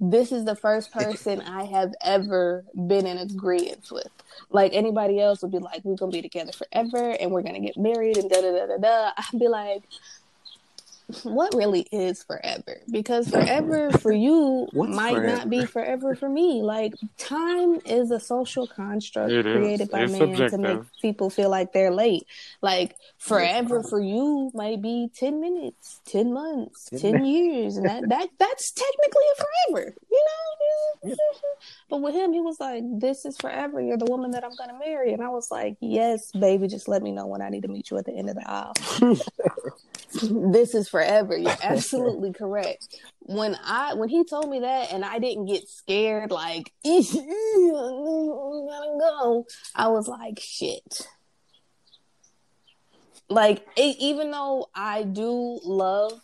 [0.00, 4.08] this is the first person I have ever been in agreement with.
[4.50, 7.76] Like anybody else would be like, we're gonna be together forever and we're gonna get
[7.76, 9.10] married and da da da da da.
[9.16, 9.84] I'd be like,
[11.22, 12.80] what really is forever?
[12.90, 15.36] Because forever for you What's might forever?
[15.36, 16.62] not be forever for me.
[16.62, 19.56] Like time is a social construct It is.
[19.56, 22.26] created by It's man to make people feel like they're late.
[22.60, 28.28] Like forever for you might be ten minutes, ten months, 10 years, and that, that
[28.38, 30.24] that's technically a forever, you
[31.04, 31.14] know.
[31.88, 33.80] But with him, he was like, "This is forever.
[33.80, 36.66] You're the woman that I'm gonna marry," and I was like, "Yes, baby.
[36.66, 38.50] Just let me know when I need to meet you at the end of the
[38.50, 38.72] aisle."
[40.22, 41.36] this is forever.
[41.36, 43.00] You're absolutely correct.
[43.20, 47.00] When I when he told me that, and I didn't get scared, like I
[48.68, 49.46] gotta go.
[49.74, 51.06] I was like, shit.
[53.28, 56.20] Like e- even though I do love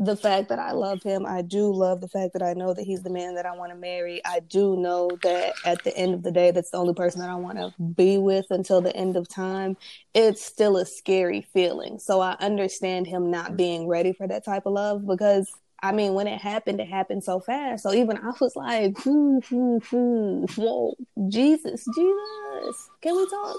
[0.00, 2.84] the fact that I love him, I do love the fact that I know that
[2.84, 4.24] he's the man that I want to marry.
[4.24, 7.28] I do know that at the end of the day, that's the only person that
[7.28, 9.76] I want to be with until the end of time.
[10.14, 11.98] It's still a scary feeling.
[11.98, 13.56] So I understand him not mm.
[13.58, 17.24] being ready for that type of love because I mean, when it happened, it happened
[17.24, 17.82] so fast.
[17.82, 20.94] So even I was like, whoo, whoo, whoo, whoa,
[21.28, 23.56] Jesus, Jesus, can we talk?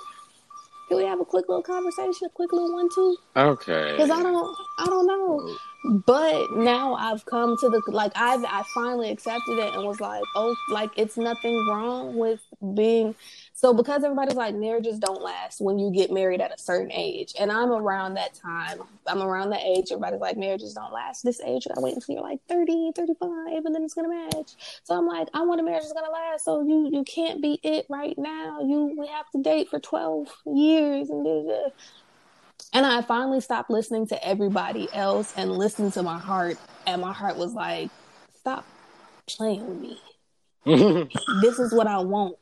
[0.91, 3.15] Can we have a quick little conversation, a quick little one-two?
[3.37, 3.93] Okay.
[3.93, 5.57] Because I don't, I don't know.
[6.05, 10.21] But now I've come to the like I've I finally accepted it and was like,
[10.35, 12.41] oh, like it's nothing wrong with
[12.75, 13.15] being
[13.61, 17.35] so because everybody's like marriages don't last when you get married at a certain age.
[17.39, 18.79] And I'm around that time.
[19.05, 19.91] I'm around that age.
[19.91, 21.67] Everybody's like marriages don't last this age.
[21.67, 24.55] You gotta wait until you're like 30, 35, and then it's gonna match.
[24.83, 26.43] So I'm like, I want a marriage that's gonna last.
[26.43, 28.61] So you you can't be it right now.
[28.61, 31.69] You we have to date for 12 years and da, da, da.
[32.73, 36.57] And I finally stopped listening to everybody else and listened to my heart.
[36.87, 37.91] And my heart was like,
[38.39, 38.65] stop
[39.27, 39.99] playing with me.
[41.41, 42.37] this is what I want.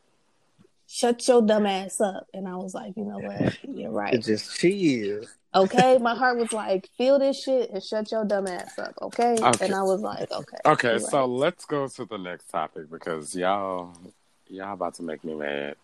[0.91, 2.25] Shut your dumb ass up.
[2.33, 3.57] And I was like, you know what?
[3.63, 4.11] You're right.
[4.11, 5.21] It's just chill.
[5.53, 5.97] Okay.
[6.01, 8.95] My heart was like, feel this shit and shut your dumb ass up.
[8.99, 9.35] Okay.
[9.39, 9.65] Okay.
[9.65, 10.57] And I was like, okay.
[10.65, 11.29] Okay, you're so right.
[11.29, 13.95] let's go to the next topic because y'all
[14.47, 15.75] y'all about to make me mad.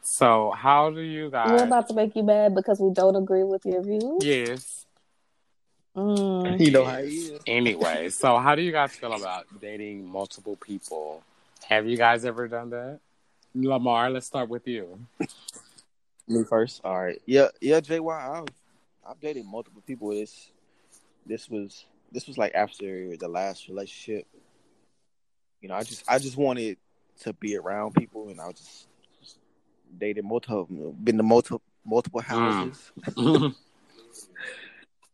[0.00, 3.42] So how do you guys we're about to make you mad because we don't agree
[3.42, 4.20] with your views.
[4.20, 4.86] Yes.
[5.96, 6.60] Mm.
[6.60, 7.40] You know how he is.
[7.48, 11.24] Anyway, so how do you guys feel about dating multiple people?
[11.68, 13.00] Have you guys ever done that?
[13.54, 14.98] Lamar, let's start with you.
[16.28, 16.80] Me first.
[16.84, 17.20] All right.
[17.26, 18.10] Yeah, yeah, JY.
[18.10, 18.48] I've
[19.06, 20.10] I've dated multiple people.
[20.10, 20.50] This
[21.26, 24.26] this was this was like after the last relationship.
[25.60, 26.78] You know, I just I just wanted
[27.20, 28.86] to be around people, and I just,
[29.20, 29.38] just
[29.98, 30.66] dated multiple,
[31.02, 32.92] been to multiple multiple houses.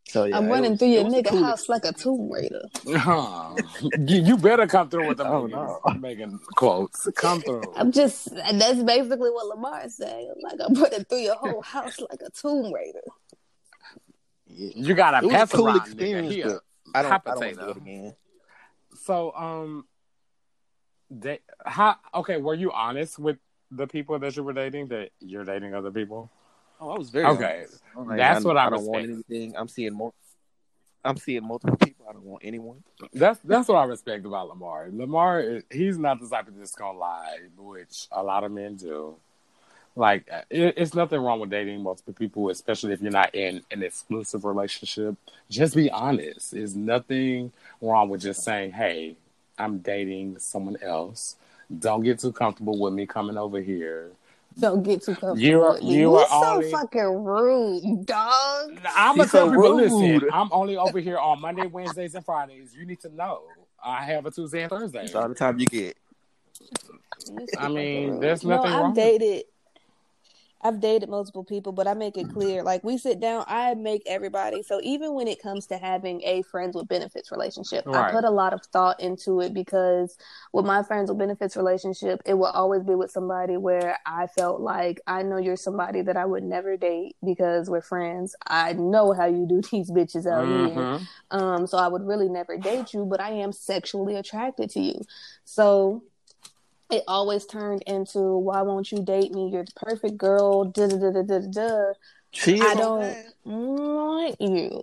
[0.08, 2.62] So yeah, I'm running was- through your nigga cool house like a Tomb Raider.
[2.84, 5.94] you, you better come through with the Oh, Megan, no.
[6.00, 7.08] Megan quotes.
[7.14, 7.62] Come through.
[7.76, 10.32] I'm just that's basically what Lamar is saying.
[10.42, 13.02] Like I'm running through your whole house like a Tomb Raider.
[14.46, 14.70] Yeah.
[14.74, 16.60] You got a was a pass cool experience, Here.
[16.94, 17.72] I don't, hot I don't want to potato.
[17.74, 18.14] do it again.
[19.04, 19.84] So, um,
[21.10, 21.96] they, how?
[22.14, 23.36] Okay, were you honest with
[23.70, 26.30] the people that you were dating that you're dating other people?
[26.80, 27.66] Oh, I was very Okay.
[27.96, 29.56] Like, that's what I I don't want anything.
[29.56, 30.12] I'm seeing more.
[31.04, 32.06] I'm seeing multiple people.
[32.08, 32.82] I don't want anyone.
[33.12, 34.88] That's that's what I respect about Lamar.
[34.92, 38.76] Lamar, is- he's not the type of just gonna lie, which a lot of men
[38.76, 39.16] do.
[39.96, 43.82] Like, it, it's nothing wrong with dating multiple people, especially if you're not in an
[43.82, 45.16] exclusive relationship.
[45.50, 46.52] Just be honest.
[46.52, 47.50] There's nothing
[47.80, 49.16] wrong with just saying, "Hey,
[49.58, 51.34] I'm dating someone else.
[51.80, 54.12] Don't get too comfortable with me coming over here."
[54.58, 55.38] Don't get too comfortable.
[55.38, 58.32] You are- with you You're are so only- fucking rude, dog.
[58.96, 60.28] I'm gonna He's tell so people, listen, rude.
[60.32, 62.74] I'm only over here on Monday, Wednesdays, and Fridays.
[62.74, 63.42] You need to know
[63.82, 65.00] I have a Tuesday and Thursday.
[65.02, 65.96] That's all the time you get.
[67.58, 68.20] I mean, rude.
[68.22, 69.44] there's no, nothing I've wrong with- dated.
[70.68, 72.62] I've dated multiple people, but I make it clear.
[72.62, 74.62] Like we sit down, I make everybody.
[74.62, 78.30] So even when it comes to having a friends with benefits relationship, I put a
[78.30, 80.16] lot of thought into it because
[80.52, 84.60] with my friends with benefits relationship, it will always be with somebody where I felt
[84.60, 88.36] like I know you're somebody that I would never date because we're friends.
[88.46, 90.76] I know how you do these bitches out here.
[90.76, 91.08] Mhm.
[91.30, 95.00] Um, so I would really never date you, but I am sexually attracted to you.
[95.44, 96.02] So
[96.90, 99.50] it always turned into why won't you date me?
[99.52, 100.64] You're the perfect girl.
[100.64, 101.92] Da da da da da da.
[102.32, 104.82] Chill I don't want you.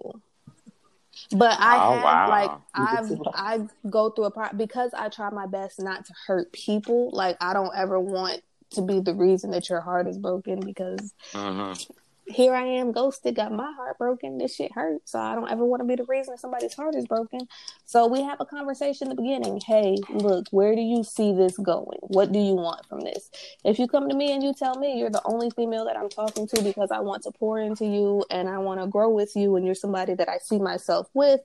[1.32, 2.30] But I Oh, have wow.
[2.30, 3.12] like I've.
[3.34, 7.10] I go through a pro because I try my best not to hurt people.
[7.12, 8.41] Like I don't ever want
[8.72, 11.88] to be the reason that your heart is broken because Mhm.
[12.28, 14.38] Here I am ghosted, got my heart broken.
[14.38, 15.11] This shit hurts.
[15.11, 17.41] So I don't ever want to be the reason somebody's heart is broken.
[17.86, 19.61] So we have a conversation in the beginning.
[19.65, 21.99] Hey, look, where do you see this going?
[22.01, 23.30] What do you want from this?
[23.63, 26.09] If you come to me and you tell me you're the only female that I'm
[26.09, 29.36] talking to because I want to pour into you and I want to grow with
[29.36, 31.41] you and you're somebody that I see myself with,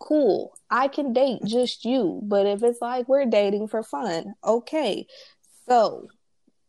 [0.00, 0.54] cool.
[0.68, 2.20] I can date just you.
[2.24, 5.06] But if it's like we're dating for fun, okay.
[5.68, 6.08] So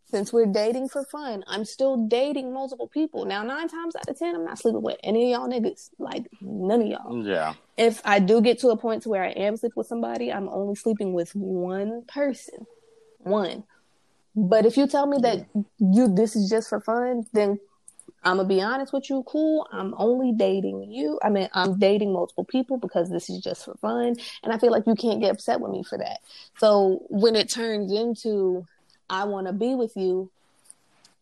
[0.05, 3.25] since we're dating for fun, I'm still dating multiple people.
[3.25, 5.89] Now, nine times out of ten, I'm not sleeping with any of y'all niggas.
[5.97, 7.25] Like none of y'all.
[7.25, 7.53] Yeah.
[7.77, 10.47] If I do get to a point to where I am sleeping with somebody, I'm
[10.49, 12.65] only sleeping with one person.
[13.19, 13.63] One.
[14.35, 15.47] But if you tell me that
[15.79, 17.59] you this is just for fun, then
[18.23, 19.23] I'm gonna be honest with you.
[19.25, 19.67] Cool.
[19.71, 21.19] I'm only dating you.
[21.23, 24.71] I mean, I'm dating multiple people because this is just for fun, and I feel
[24.71, 26.19] like you can't get upset with me for that.
[26.57, 28.65] So when it turns into
[29.09, 30.31] I want to be with you,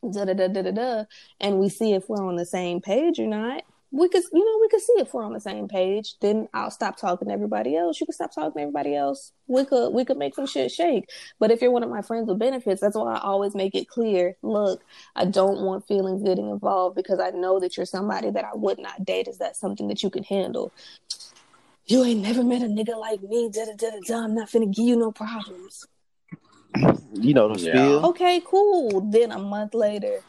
[0.02, 1.04] da da da da da da,
[1.40, 3.64] and we see if we're on the same page or not.
[3.96, 6.16] We could, you know, we could see if we're on the same page.
[6.20, 8.00] Then I'll stop talking to everybody else.
[8.02, 9.32] You can stop talking to everybody else.
[9.46, 11.12] We could, we could make some shit shake.
[11.40, 13.88] But if you're one of my friends with benefits, that's why I always make it
[13.88, 14.36] clear.
[14.42, 14.82] Look,
[15.16, 18.80] I don't want feelings getting involved because I know that you're somebody that I would
[18.80, 19.28] not date.
[19.28, 20.74] Is that something that you can handle?
[21.86, 23.50] You ain't never met a nigga like me.
[23.50, 24.24] Da da da da da.
[24.24, 25.86] I'm not finna give you no problems.
[27.14, 27.72] You know the Yeah.
[27.72, 28.06] spiel.
[28.08, 29.02] Okay, cool.
[29.02, 30.20] Then a month later,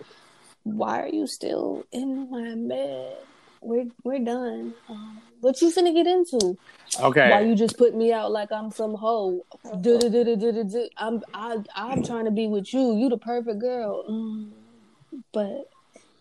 [0.65, 3.17] why are you still in my bed?
[3.61, 4.75] We're we're done.
[4.89, 6.57] Um, what you finna get into?
[7.01, 7.31] Okay.
[7.31, 9.45] Why you just put me out like I'm some hoe?
[9.81, 10.89] Du- du- du- du- du- du- du.
[10.99, 12.95] I'm I I'm trying to be with you.
[12.97, 14.05] You the perfect girl.
[14.09, 14.51] Mm,
[15.33, 15.71] but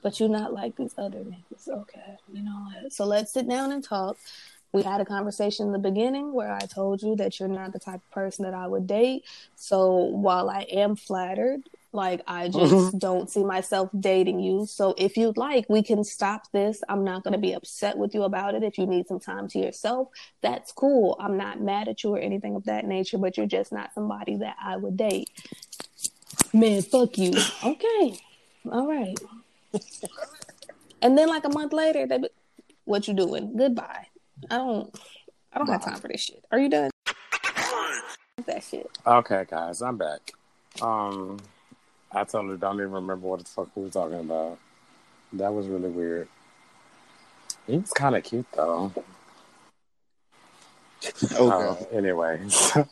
[0.01, 1.67] but you're not like these other niggas.
[1.67, 2.93] Okay, you know what?
[2.93, 4.17] So let's sit down and talk.
[4.73, 7.79] We had a conversation in the beginning where I told you that you're not the
[7.79, 9.23] type of person that I would date.
[9.55, 11.61] So while I am flattered
[11.91, 14.65] Like, I just don't see myself dating you.
[14.65, 16.81] So, if you'd like, we can stop this.
[16.89, 18.63] I'm not going to be upset with you about it.
[18.63, 20.09] If you need some time to yourself,
[20.41, 21.15] that's cool.
[21.19, 24.37] I'm not mad at you or anything of that nature, but you're just not somebody
[24.37, 25.29] that I would date.
[26.53, 27.33] Man, fuck you.
[27.63, 28.19] Okay.
[28.71, 29.19] All right.
[31.01, 32.29] and then, like a month later, they be,
[32.85, 33.55] what you doing?
[33.57, 34.07] Goodbye.
[34.49, 34.99] I don't,
[35.53, 36.43] I don't have time for this shit.
[36.51, 36.89] Are you done?
[38.45, 38.89] That shit.
[39.05, 40.31] Okay, guys, I'm back.
[40.81, 41.39] Um,
[42.11, 44.57] I totally don't even remember what the fuck we were talking about.
[45.33, 46.27] That was really weird.
[47.67, 48.91] He was kind of cute though.
[51.37, 52.41] Oh, Uh, anyway.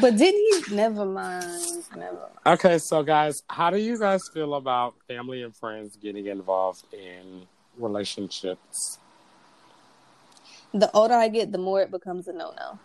[0.00, 0.74] But didn't he?
[0.76, 1.44] Never mind.
[1.96, 2.32] Never mind.
[2.46, 7.42] okay, so guys, how do you guys feel about family and friends getting involved in
[7.76, 8.98] relationships?
[10.74, 12.80] The older I get, the more it becomes a no no.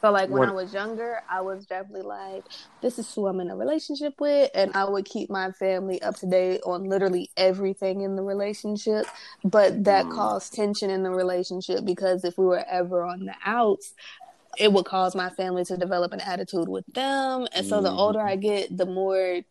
[0.00, 2.46] So like when What- I was younger, I was definitely like,
[2.80, 6.16] this is who I'm in a relationship with, and I would keep my family up
[6.16, 9.06] to date on literally everything in the relationship.
[9.44, 10.10] But that Mm.
[10.10, 13.92] caused tension in the relationship because if we were ever on the outs,
[14.58, 17.46] it would cause my family to develop an attitude with them.
[17.54, 17.98] And so the Mhm.
[17.98, 19.42] older I get, the more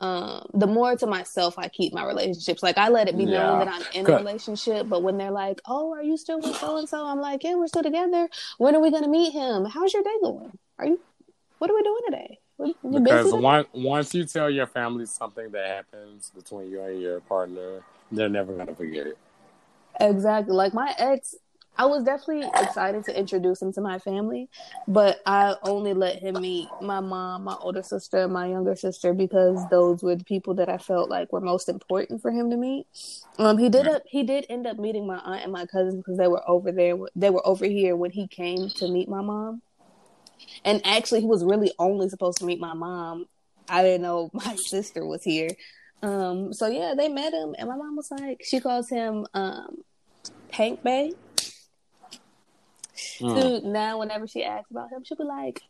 [0.00, 2.62] um the more to myself I keep my relationships.
[2.62, 5.60] Like I let it be known that I'm in a relationship, but when they're like,
[5.66, 8.28] "Oh, are you still with so and so?" I'm like, "Yeah, we're still together.
[8.58, 9.64] When are we going to meet him?
[9.64, 10.52] How's your day going?
[10.78, 11.00] Are you
[11.58, 12.38] What are we doing today?
[12.58, 17.00] You Because today?" once once you tell your family something that happens between you and
[17.00, 17.82] your partner,
[18.12, 19.18] they're never gonna forget it.
[19.98, 20.54] Exactly.
[20.54, 21.34] Like my ex,
[21.78, 24.48] I was definitely excited to introduce him to my family,
[24.88, 29.12] but I only let him meet my mom, my older sister, and my younger sister
[29.12, 32.56] because those were the people that I felt like were most important for him to
[32.56, 32.86] meet.
[33.38, 36.16] Um, he did up, he did end up meeting my aunt and my cousins because
[36.16, 36.96] they were over there.
[37.14, 39.60] They were over here when he came to meet my mom,
[40.64, 43.26] and actually, he was really only supposed to meet my mom.
[43.68, 45.50] I didn't know my sister was here.
[46.02, 49.82] Um, so yeah, they met him, and my mom was like, she calls him um,
[50.48, 51.12] Pank Bay.
[53.18, 53.62] Mm.
[53.62, 55.62] So now, whenever she asks about him, she'll be like,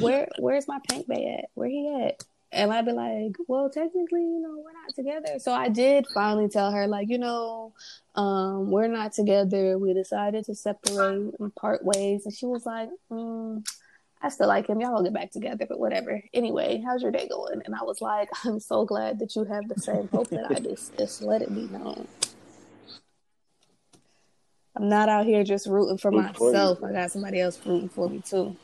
[0.00, 1.50] "Where, where's my Pank Bay at?
[1.54, 2.22] Where he at?"
[2.52, 6.48] And I'd be like, "Well, technically, you know, we're not together." So I did finally
[6.48, 7.72] tell her, like, you know,
[8.14, 9.78] um, we're not together.
[9.78, 12.24] We decided to separate and part ways.
[12.24, 13.66] And she was like, mm,
[14.22, 14.80] "I still like him.
[14.80, 17.62] Y'all will get back together, but whatever." Anyway, how's your day going?
[17.64, 20.54] And I was like, "I'm so glad that you have the same hope that I
[20.60, 20.76] do.
[20.96, 22.06] Just let it be known."
[24.76, 26.84] I'm not out here just rooting for Rooting for myself.
[26.84, 28.54] I got somebody else rooting for me too.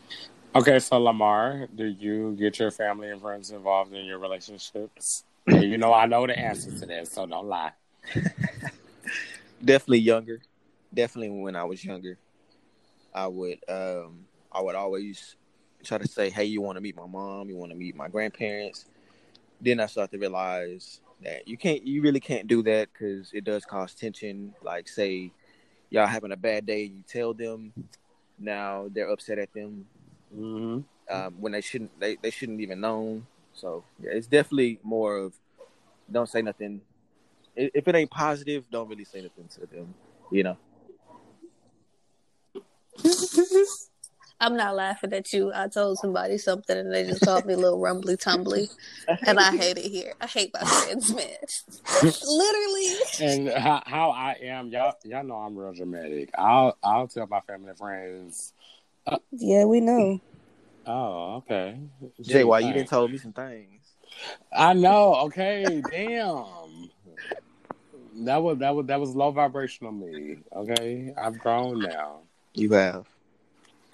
[0.55, 5.25] Okay, so Lamar, do you get your family and friends involved in your relationships?
[5.47, 7.73] You know I know the answer to that, so don't lie.
[9.65, 10.43] Definitely younger.
[10.93, 12.19] Definitely when I was younger,
[13.15, 15.37] I would um I would always
[15.83, 17.49] try to say, "Hey, you want to meet my mom?
[17.49, 18.85] You want to meet my grandparents?"
[19.61, 23.45] Then I start to realize that you can't, you really can't do that because it
[23.45, 24.55] does cause tension.
[24.63, 25.33] Like, say
[25.93, 27.73] y'all having a bad day, you tell them,
[28.39, 29.87] now they're upset at them
[30.35, 30.81] hmm
[31.11, 33.27] um, when they shouldn't, they, they shouldn't even known.
[33.53, 35.35] So yeah, it's definitely more of
[36.11, 36.81] don't say nothing.
[37.55, 39.95] If it ain't positive, don't really say nothing to them.
[40.31, 40.57] You know.
[44.43, 45.53] I'm not laughing at you.
[45.55, 48.69] I told somebody something and they just called me a little rumbly tumbly.
[49.25, 50.15] And I hate it here.
[50.21, 51.29] I hate my friends, man.
[52.03, 52.97] Literally.
[53.21, 56.31] And how, how I am, y'all y'all know I'm real dramatic.
[56.37, 58.53] I'll I'll tell my family and friends.
[59.07, 60.21] Uh, yeah, we know.
[60.87, 61.79] Oh, okay.
[62.21, 62.79] Jay, why you Thanks.
[62.79, 63.81] didn't tell me some things?
[64.53, 65.15] I know.
[65.27, 66.91] Okay, damn.
[68.25, 70.39] That was that was that was low vibrational me.
[70.53, 72.23] Okay, I've grown now.
[72.55, 73.07] You have.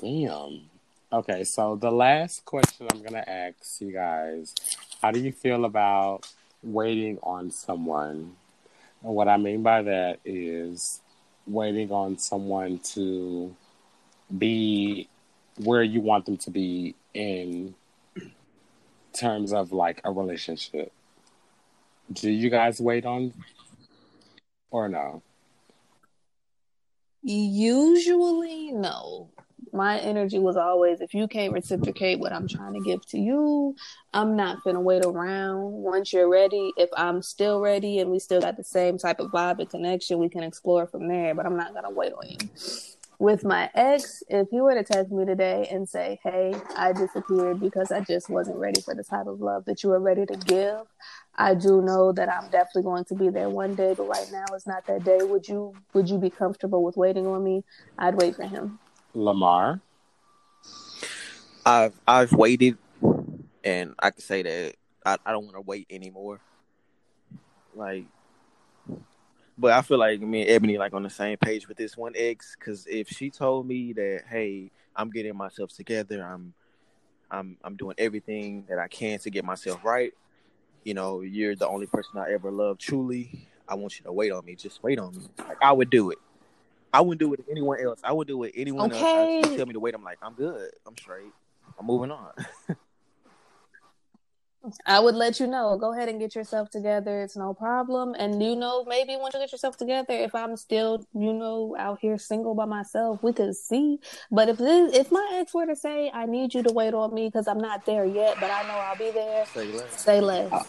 [0.01, 0.71] Damn.
[1.13, 4.55] Okay, so the last question I'm gonna ask you guys:
[5.03, 6.31] How do you feel about
[6.63, 8.37] waiting on someone?
[9.03, 11.01] And what I mean by that is
[11.47, 13.55] waiting on someone to
[14.37, 15.09] be
[15.57, 17.75] where you want them to be in
[19.13, 20.93] terms of like a relationship.
[22.13, 23.35] Do you guys wait on
[24.71, 25.23] or no?
[27.23, 29.29] Usually, no.
[29.73, 33.75] My energy was always if you can't reciprocate what I'm trying to give to you,
[34.13, 35.73] I'm not gonna wait around.
[35.73, 39.31] Once you're ready, if I'm still ready and we still got the same type of
[39.31, 42.39] vibe and connection, we can explore from there, but I'm not gonna wait on you.
[43.21, 47.59] With my ex, if he were to text me today and say, Hey, I disappeared
[47.59, 50.37] because I just wasn't ready for the type of love that you were ready to
[50.37, 50.83] give,
[51.39, 54.45] I do know that I'm definitely going to be there one day, but right now
[54.53, 55.19] it's not that day.
[55.23, 57.65] Would you would you be comfortable with waiting on me?
[57.99, 58.79] I'd wait for him.
[59.15, 59.81] Lamar?
[61.65, 62.79] I've I've waited
[63.65, 66.41] and I can say that I, I don't want to wait anymore.
[67.75, 68.07] Like,
[69.57, 72.13] but I feel like me and Ebony like on the same page with this one
[72.17, 76.55] ex because if she told me that, hey, I'm getting myself together, I'm,
[77.31, 80.13] I'm, I'm doing everything that I can to get myself right.
[80.85, 83.49] You know, you're the only person I ever loved truly.
[83.69, 84.55] I want you to wait on me.
[84.55, 85.25] Just wait on me.
[85.39, 86.19] Like I would do it.
[86.93, 88.01] I wouldn't do it with anyone else.
[88.03, 89.39] I would do it with anyone Okay.
[89.41, 89.51] else.
[89.51, 89.95] You tell me to wait.
[89.95, 90.71] I'm like, I'm good.
[90.87, 91.33] I'm straight.
[91.79, 92.31] I'm moving on.
[94.87, 95.79] I would let you know.
[95.79, 97.23] Go ahead and get yourself together.
[97.23, 98.15] It's no problem.
[98.19, 101.99] And you know, maybe once you get yourself together, if I'm still, you know, out
[102.01, 103.99] here single by myself, we could see.
[104.31, 107.15] But if this, if my ex were to say, "I need you to wait on
[107.15, 110.05] me because I'm not there yet, but I know I'll be there," Say less.
[110.05, 110.53] say less.
[110.53, 110.65] Uh,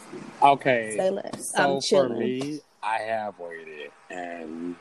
[0.53, 0.95] okay.
[0.95, 1.51] Say less.
[1.55, 4.76] So I'm for me, I have waited, and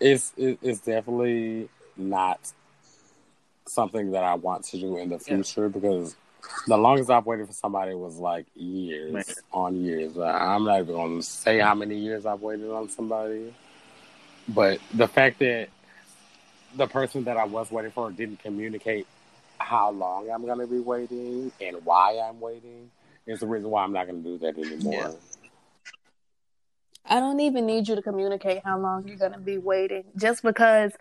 [0.00, 2.40] it's it, it's definitely not
[3.66, 5.36] something that I want to do in the Yeah.
[5.42, 6.14] future because
[6.66, 9.24] the longest I've waited for somebody was like years Man.
[9.52, 10.16] on years.
[10.18, 13.54] I'm not even going to say how many years I've waited on somebody,
[14.48, 15.68] but the fact that
[16.76, 19.06] the person that I was waiting for didn't communicate
[19.58, 22.90] how long I'm going to be waiting and why I'm waiting
[23.26, 24.92] is the reason why I'm not going to do that anymore.
[24.92, 25.12] Yeah.
[27.08, 30.04] I don't even need you to communicate how long you're gonna be waiting.
[30.16, 30.92] Just because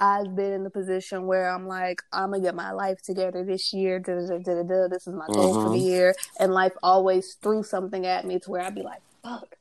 [0.00, 3.72] I've been in the position where I'm like, I'm gonna get my life together this
[3.72, 3.98] year.
[4.00, 5.84] Da, da, da, da, da, this is my goal for the Mhm.
[5.84, 9.56] year, and life always threw something at me to where I'd be like, "Fuck,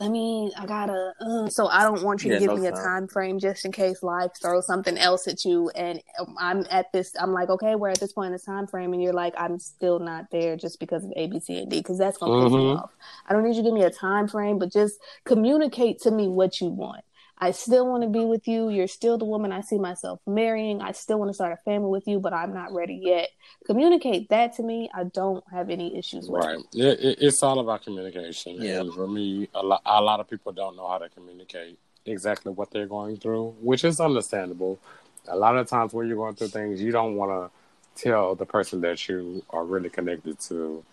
[0.00, 0.52] let me.
[0.58, 1.48] I gotta." Uh.
[1.48, 2.82] So I don't want you Yeah, to give no me a time.
[2.84, 6.92] time frame just in case life throws something else at you, and um, I'm at
[6.92, 7.12] this.
[7.18, 9.58] I'm like, okay, we're at this point in the time frame, and you're like, I'm
[9.58, 12.56] still not there just because of A, B, C, and D, because that's gonna piss
[12.58, 12.76] me Mhm.
[12.76, 12.90] off.
[13.26, 16.28] I don't need you to give me a time frame, but just communicate to me
[16.28, 17.04] what you want.
[17.38, 18.70] I still want to be with you.
[18.70, 20.80] You're still the woman I see myself marrying.
[20.80, 23.28] I still want to start a family with you, but I'm not ready yet.
[23.66, 24.88] Communicate that to me.
[24.94, 26.58] I don't have any issues with Right.
[26.72, 26.80] it.
[26.80, 28.62] It, it, it's all about communication.
[28.62, 28.80] Yeah.
[28.80, 31.76] And for me, a lot, a lot of people don't know how to communicate
[32.06, 34.78] exactly what they're going through, which is understandable.
[35.26, 38.46] A lot of times when you're going through things, you don't want to tell the
[38.46, 40.84] person that you are really connected to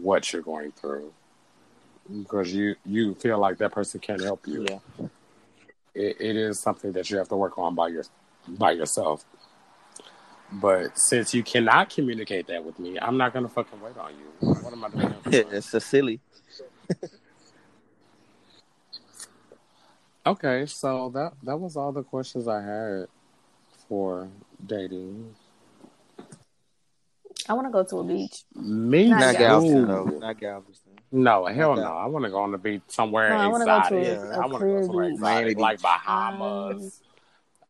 [0.00, 1.12] what you're going through
[2.10, 4.66] because you, you feel like that person can't help you.
[4.68, 5.06] Yeah.
[5.98, 8.04] It, it is something that you have to work on by your
[8.46, 9.24] by yourself.
[10.50, 14.48] But since you cannot communicate that with me, I'm not gonna fucking wait on you.
[14.62, 15.14] What am I doing?
[15.26, 16.20] it's a silly.
[20.28, 23.06] Okay, so that that was all the questions I had
[23.88, 24.28] for
[24.66, 25.34] dating.
[27.48, 28.44] I want to go to a beach.
[28.54, 29.86] Me Not Not Galveston.
[29.86, 30.20] Galveston, too.
[30.20, 30.87] Not Galveston.
[31.10, 31.96] No, hell no.
[31.96, 34.18] I want to go on the beach somewhere No, I wanna go to exotic.
[34.18, 35.14] a- I a want to go somewhere beach.
[35.14, 37.00] exotic, Miami like Bahamas.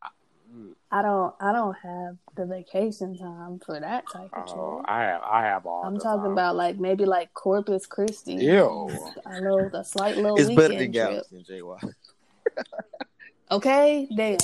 [0.01, 1.35] Um, I don't.
[1.39, 4.85] I don't have the vacation time for that type of Oh, trip.
[4.89, 5.83] I have, I have all.
[5.85, 6.31] I'm the talking time.
[6.31, 8.33] about like maybe like Corpus Christi.
[8.35, 8.89] Ew.
[9.25, 11.23] I know a slight little It's better than weekend trip.
[11.29, 11.93] Galveston, JY.
[13.51, 14.39] Okay, damn.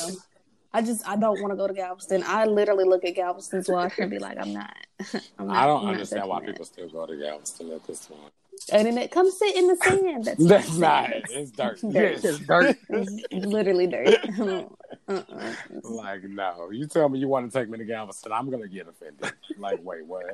[0.74, 2.24] I just I don't want to go to Galveston.
[2.26, 4.76] I literally look at Galveston's water and be like, I'm not.
[5.40, 7.84] I'm not I don't I'm not understand why touching people still go to Galveston at
[7.88, 8.34] this point.
[8.68, 8.78] That.
[8.78, 10.26] And then it comes sit in the sand.
[10.26, 11.10] That's, That's not not.
[11.10, 11.24] sand.
[11.30, 11.80] It's dirt.
[11.82, 12.24] Dirt.
[12.24, 12.78] Yes, dirt.
[12.90, 14.18] It's literally dirt.
[15.08, 15.54] uh-uh.
[15.84, 18.88] Like no, you tell me you want to take me to Galveston, I'm gonna get
[18.88, 19.34] offended.
[19.58, 20.26] Like wait, what?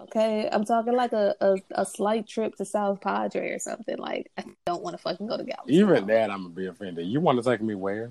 [0.00, 3.96] Okay, I'm talking like a, a, a slight trip to South Padre or something.
[3.96, 5.74] Like I don't want to fucking go to Galveston.
[5.74, 7.06] Even that, I'm gonna be offended.
[7.06, 8.10] You want to take me where?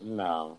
[0.00, 0.56] No.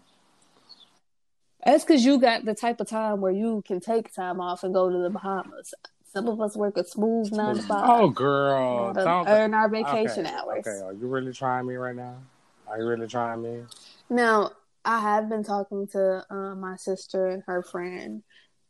[1.65, 4.73] That's because you got the type of time where you can take time off and
[4.73, 5.73] go to the Bahamas.
[6.11, 7.83] Some of us work a smooth nine to five.
[7.87, 9.27] Oh, girl, to don't.
[9.27, 10.67] earn our vacation okay, hours.
[10.67, 12.15] Okay, are you really trying me right now?
[12.67, 13.63] Are you really trying me?
[14.09, 14.51] Now,
[14.83, 18.23] I have been talking to uh, my sister and her friend,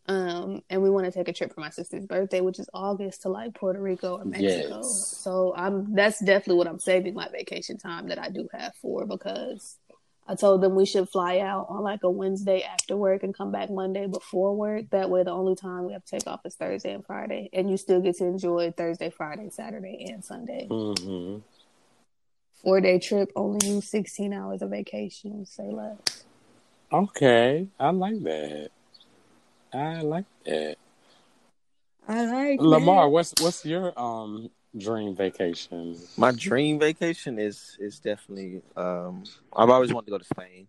[0.08, 3.22] um, and we want to take a trip for my sister's birthday, which is August,
[3.22, 4.78] to like Puerto Rico or Mexico.
[4.78, 5.18] Yes.
[5.22, 9.06] So I'm that's definitely what I'm saving my vacation time that I do have for
[9.06, 9.78] because
[10.30, 13.52] I told them we should fly out on like a Wednesday after work and come
[13.52, 14.86] back Monday before work.
[14.92, 17.68] That way, the only time we have to take off is Thursday and Friday, and
[17.68, 20.68] you still get to enjoy Thursday, Friday, Saturday, and Sunday.
[20.70, 21.40] Mm-hmm.
[22.62, 25.48] Four day trip, only use 16 hours of vacation.
[25.48, 25.98] Say less.
[26.94, 28.70] Okay, I like that.
[29.74, 30.76] I like that.
[32.08, 35.98] I like Lamar, what's what's your um dream vacation?
[36.18, 38.62] My dream vacation is is definitely.
[38.76, 39.24] Um,
[39.56, 40.68] I've always wanted to go to Spain.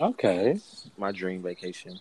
[0.00, 0.58] Okay.
[0.96, 1.98] My dream vacation.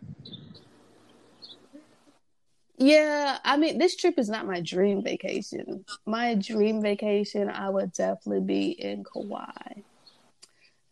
[2.78, 5.86] Yeah, I mean, this trip is not my dream vacation.
[6.08, 9.84] My dream vacation, I would definitely be in Kauai.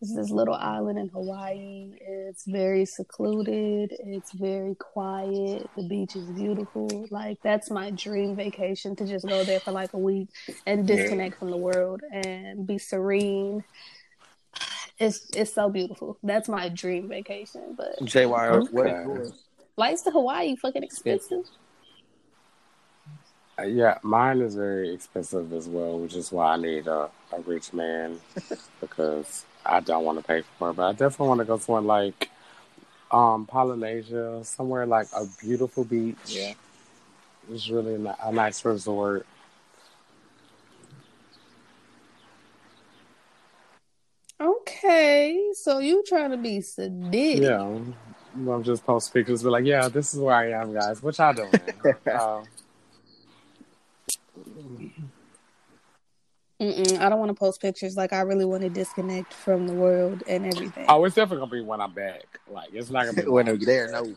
[0.02, 1.92] It's this little island in Hawaii.
[2.00, 3.94] It's very secluded.
[4.00, 5.70] It's very quiet.
[5.76, 7.06] The beach is beautiful.
[7.10, 10.30] Like that's my dream vacation to just go there for like a week
[10.66, 13.66] and disconnect from the world and be serene.
[15.00, 16.18] It's it's so beautiful.
[16.24, 17.76] That's my dream vacation.
[17.76, 19.32] But JY, what is yours?
[19.76, 21.46] flights to Hawaii fucking expensive.
[23.58, 27.40] Uh, Yeah, mine is very expensive as well, which is why I need a, a
[27.46, 28.20] rich man
[28.82, 30.74] because I don't want to pay for it.
[30.74, 32.30] But I definitely want to go somewhere like
[33.12, 36.18] um, Polynesia, somewhere like a beautiful beach.
[36.26, 36.54] Yeah.
[37.52, 39.26] It's really a, a nice resort.
[44.42, 47.42] Okay, so you trying to be sedated?
[47.42, 47.60] Yeah.
[48.36, 51.04] I'm just post pictures, be like, yeah, this is where I am, guys.
[51.04, 51.52] What y'all doing?
[52.10, 52.42] uh,
[56.62, 57.96] Mm-mm, I don't want to post pictures.
[57.96, 60.86] Like I really want to disconnect from the world and everything.
[60.90, 62.40] oh, it's definitely gonna be when I'm back.
[62.50, 64.14] Like, it's not gonna be when you're there, no.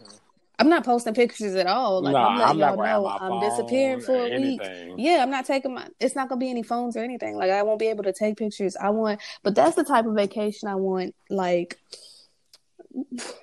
[0.59, 2.03] I'm not posting pictures at all.
[2.03, 4.61] Like Nah, I'm letting I'm not y'all know my I'm disappearing for a week.
[4.97, 5.87] Yeah, I'm not taking my.
[5.99, 7.37] It's not gonna be any phones or anything.
[7.37, 8.77] Like I won't be able to take pictures.
[8.77, 11.15] I want, but that's the type of vacation I want.
[11.31, 11.79] Like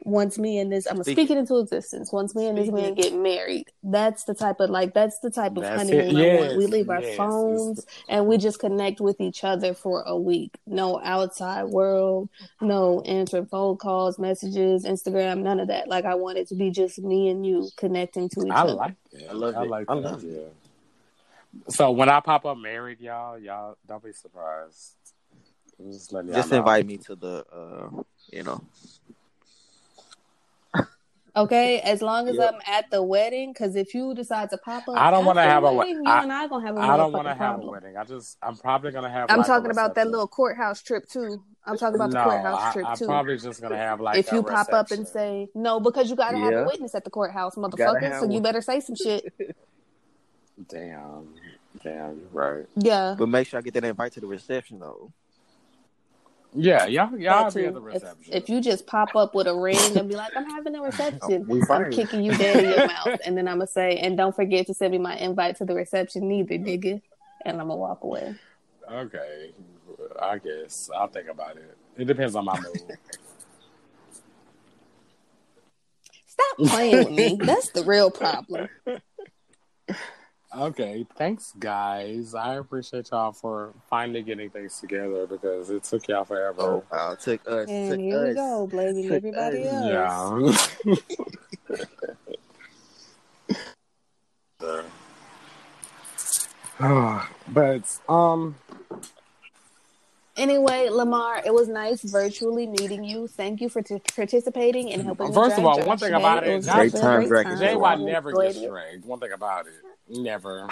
[0.04, 2.12] once me and this, I'm gonna Speak- speak it into existence.
[2.12, 2.95] Once me and this man it.
[2.95, 6.38] get married, that's the type of like that's the type of That's honeymoon it.
[6.38, 6.58] I want.
[6.58, 7.18] We Yes, leave our yes.
[7.18, 10.58] phones and we just connect with each other for a week.
[10.68, 12.30] No outside world,
[12.62, 15.88] no answering phone calls, messages, Instagram, none of that.
[15.88, 18.54] Like I want it to be just me and you connecting to each other.
[18.54, 18.74] I other.
[18.76, 19.28] like it.
[19.30, 19.70] I love I it.
[19.70, 20.02] like I that.
[20.02, 20.39] love yeah.
[21.70, 24.95] So when I pop up married, y'all, y'all don't be surprised.
[25.84, 28.62] Just Just invite me to the, uh, you know.
[31.36, 32.53] Okay, as long as Yep.
[32.55, 35.43] I'm at the wedding, because if you decide to pop up, I don't want to
[35.43, 36.03] have a we- wedding.
[36.07, 37.97] I- you and I gonna have a I don't want to have a wedding.
[37.97, 39.30] I just I'm probably gonna have.
[39.30, 41.43] I'm like, a talking about that little courthouse trip too.
[41.65, 43.05] I'm talking about the courthouse I, trip I'm too.
[43.05, 44.17] probably just gonna have like.
[44.17, 47.03] if a you pop up and say no, because you gotta have a witness at
[47.03, 48.01] the courthouse, Gotta motherfucker.
[48.11, 49.32] have So you better say some shit.
[50.67, 51.34] "Damn,
[51.84, 55.11] damn, you're right." Yeah, But make sure I get that invite to the reception, though.
[56.54, 58.34] Yeah, y'all, y'all be at the If, reception.
[58.34, 60.86] if you just pop up with a ring and be like, "I'm having a oh,
[60.86, 64.18] reception," we I'm kicking you dead in your mouth, and then I'm gonna say, "And
[64.18, 67.02] don't forget to send me my invite to the reception, neither, nigga."
[67.45, 68.36] And I'm gonna walk away.
[68.91, 69.52] Okay,
[70.20, 71.78] I guess I'll think about it.
[71.97, 72.97] It depends on my mood.
[76.26, 77.38] Stop playing with me.
[77.39, 78.70] That's the real problem.
[80.56, 82.34] Okay, thanks, guys.
[82.34, 86.62] I appreciate y'all for finally getting things together because it took y'all forever.
[86.62, 87.16] Oh, wow.
[87.16, 87.70] Took us.
[87.70, 90.82] And took here we go, blaming Took everybody us.
[90.84, 91.00] else.
[94.60, 94.84] Yeah.
[97.47, 98.56] but um,
[100.40, 103.28] Anyway, Lamar, it was nice virtually meeting you.
[103.28, 105.28] Thank you for t- participating and helping.
[105.28, 106.22] me First of all, Josh one thing today.
[106.22, 107.58] about it, was Josh- Great time great time.
[107.58, 109.06] JY I never enjoyed gets dragged.
[109.06, 109.74] One thing about it,
[110.18, 110.68] never.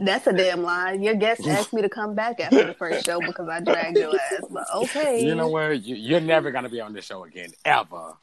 [0.00, 0.94] That's a damn lie.
[0.94, 4.12] Your guest asked me to come back after the first show because I dragged your
[4.12, 4.42] ass.
[4.50, 5.80] But okay, You know what?
[5.84, 8.14] You, you're never gonna be on this show again, ever.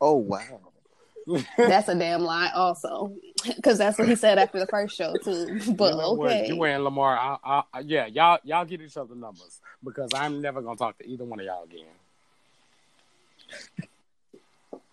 [0.00, 0.60] Oh, wow.
[1.58, 2.50] That's a damn lie.
[2.54, 3.14] Also,
[3.56, 5.58] because that's what he said after the first show too.
[5.76, 6.36] But you know what?
[6.36, 10.12] okay, You and Lamar, I, I, I, yeah, y'all, y'all get each other numbers because
[10.12, 11.86] I'm never gonna talk to either one of y'all again.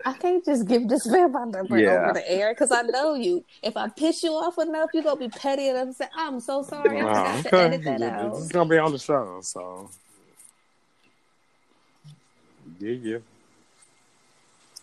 [0.03, 2.07] I can't just give this man my number Yeah.
[2.07, 3.45] over the air because I know you.
[3.61, 6.63] If I piss you off enough, you're gonna be petty enough to say, "I'm so
[6.63, 8.97] sorry, I Wow, forgot to edit that Yeah, out." This is gonna be on the
[8.97, 9.91] show, so
[12.79, 13.17] yeah, yeah.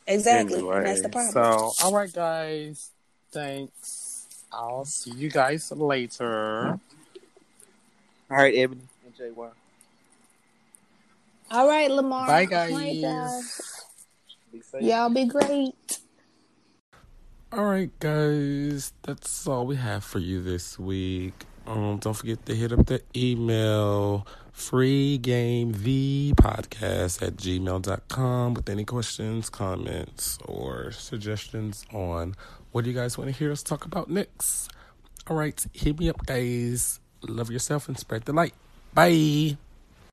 [0.09, 0.59] Exactly.
[0.59, 1.33] Anyway, That's the problem.
[1.33, 2.91] So, all right, guys.
[3.31, 4.27] Thanks.
[4.51, 6.81] I'll see you guys later.
[8.31, 9.51] All right, Ebony and JY.
[11.51, 12.27] All right, Lamar.
[12.27, 12.73] Bye, guys.
[12.73, 13.85] night, guys.
[14.51, 14.87] Be.
[14.87, 15.99] Y'all be great.
[17.53, 21.47] All right, guys, that's all we have for you this week.
[21.67, 24.27] Um, don't forget to hit up the email
[24.59, 32.35] freegamevpodcast at gmail.com with any questions, comments, or suggestions on
[32.73, 34.71] what do you guys want to hear us talk about next.
[35.29, 37.01] All right, hit me up, guys.
[37.23, 38.55] Love yourself and spread the light.
[38.95, 39.59] Bye.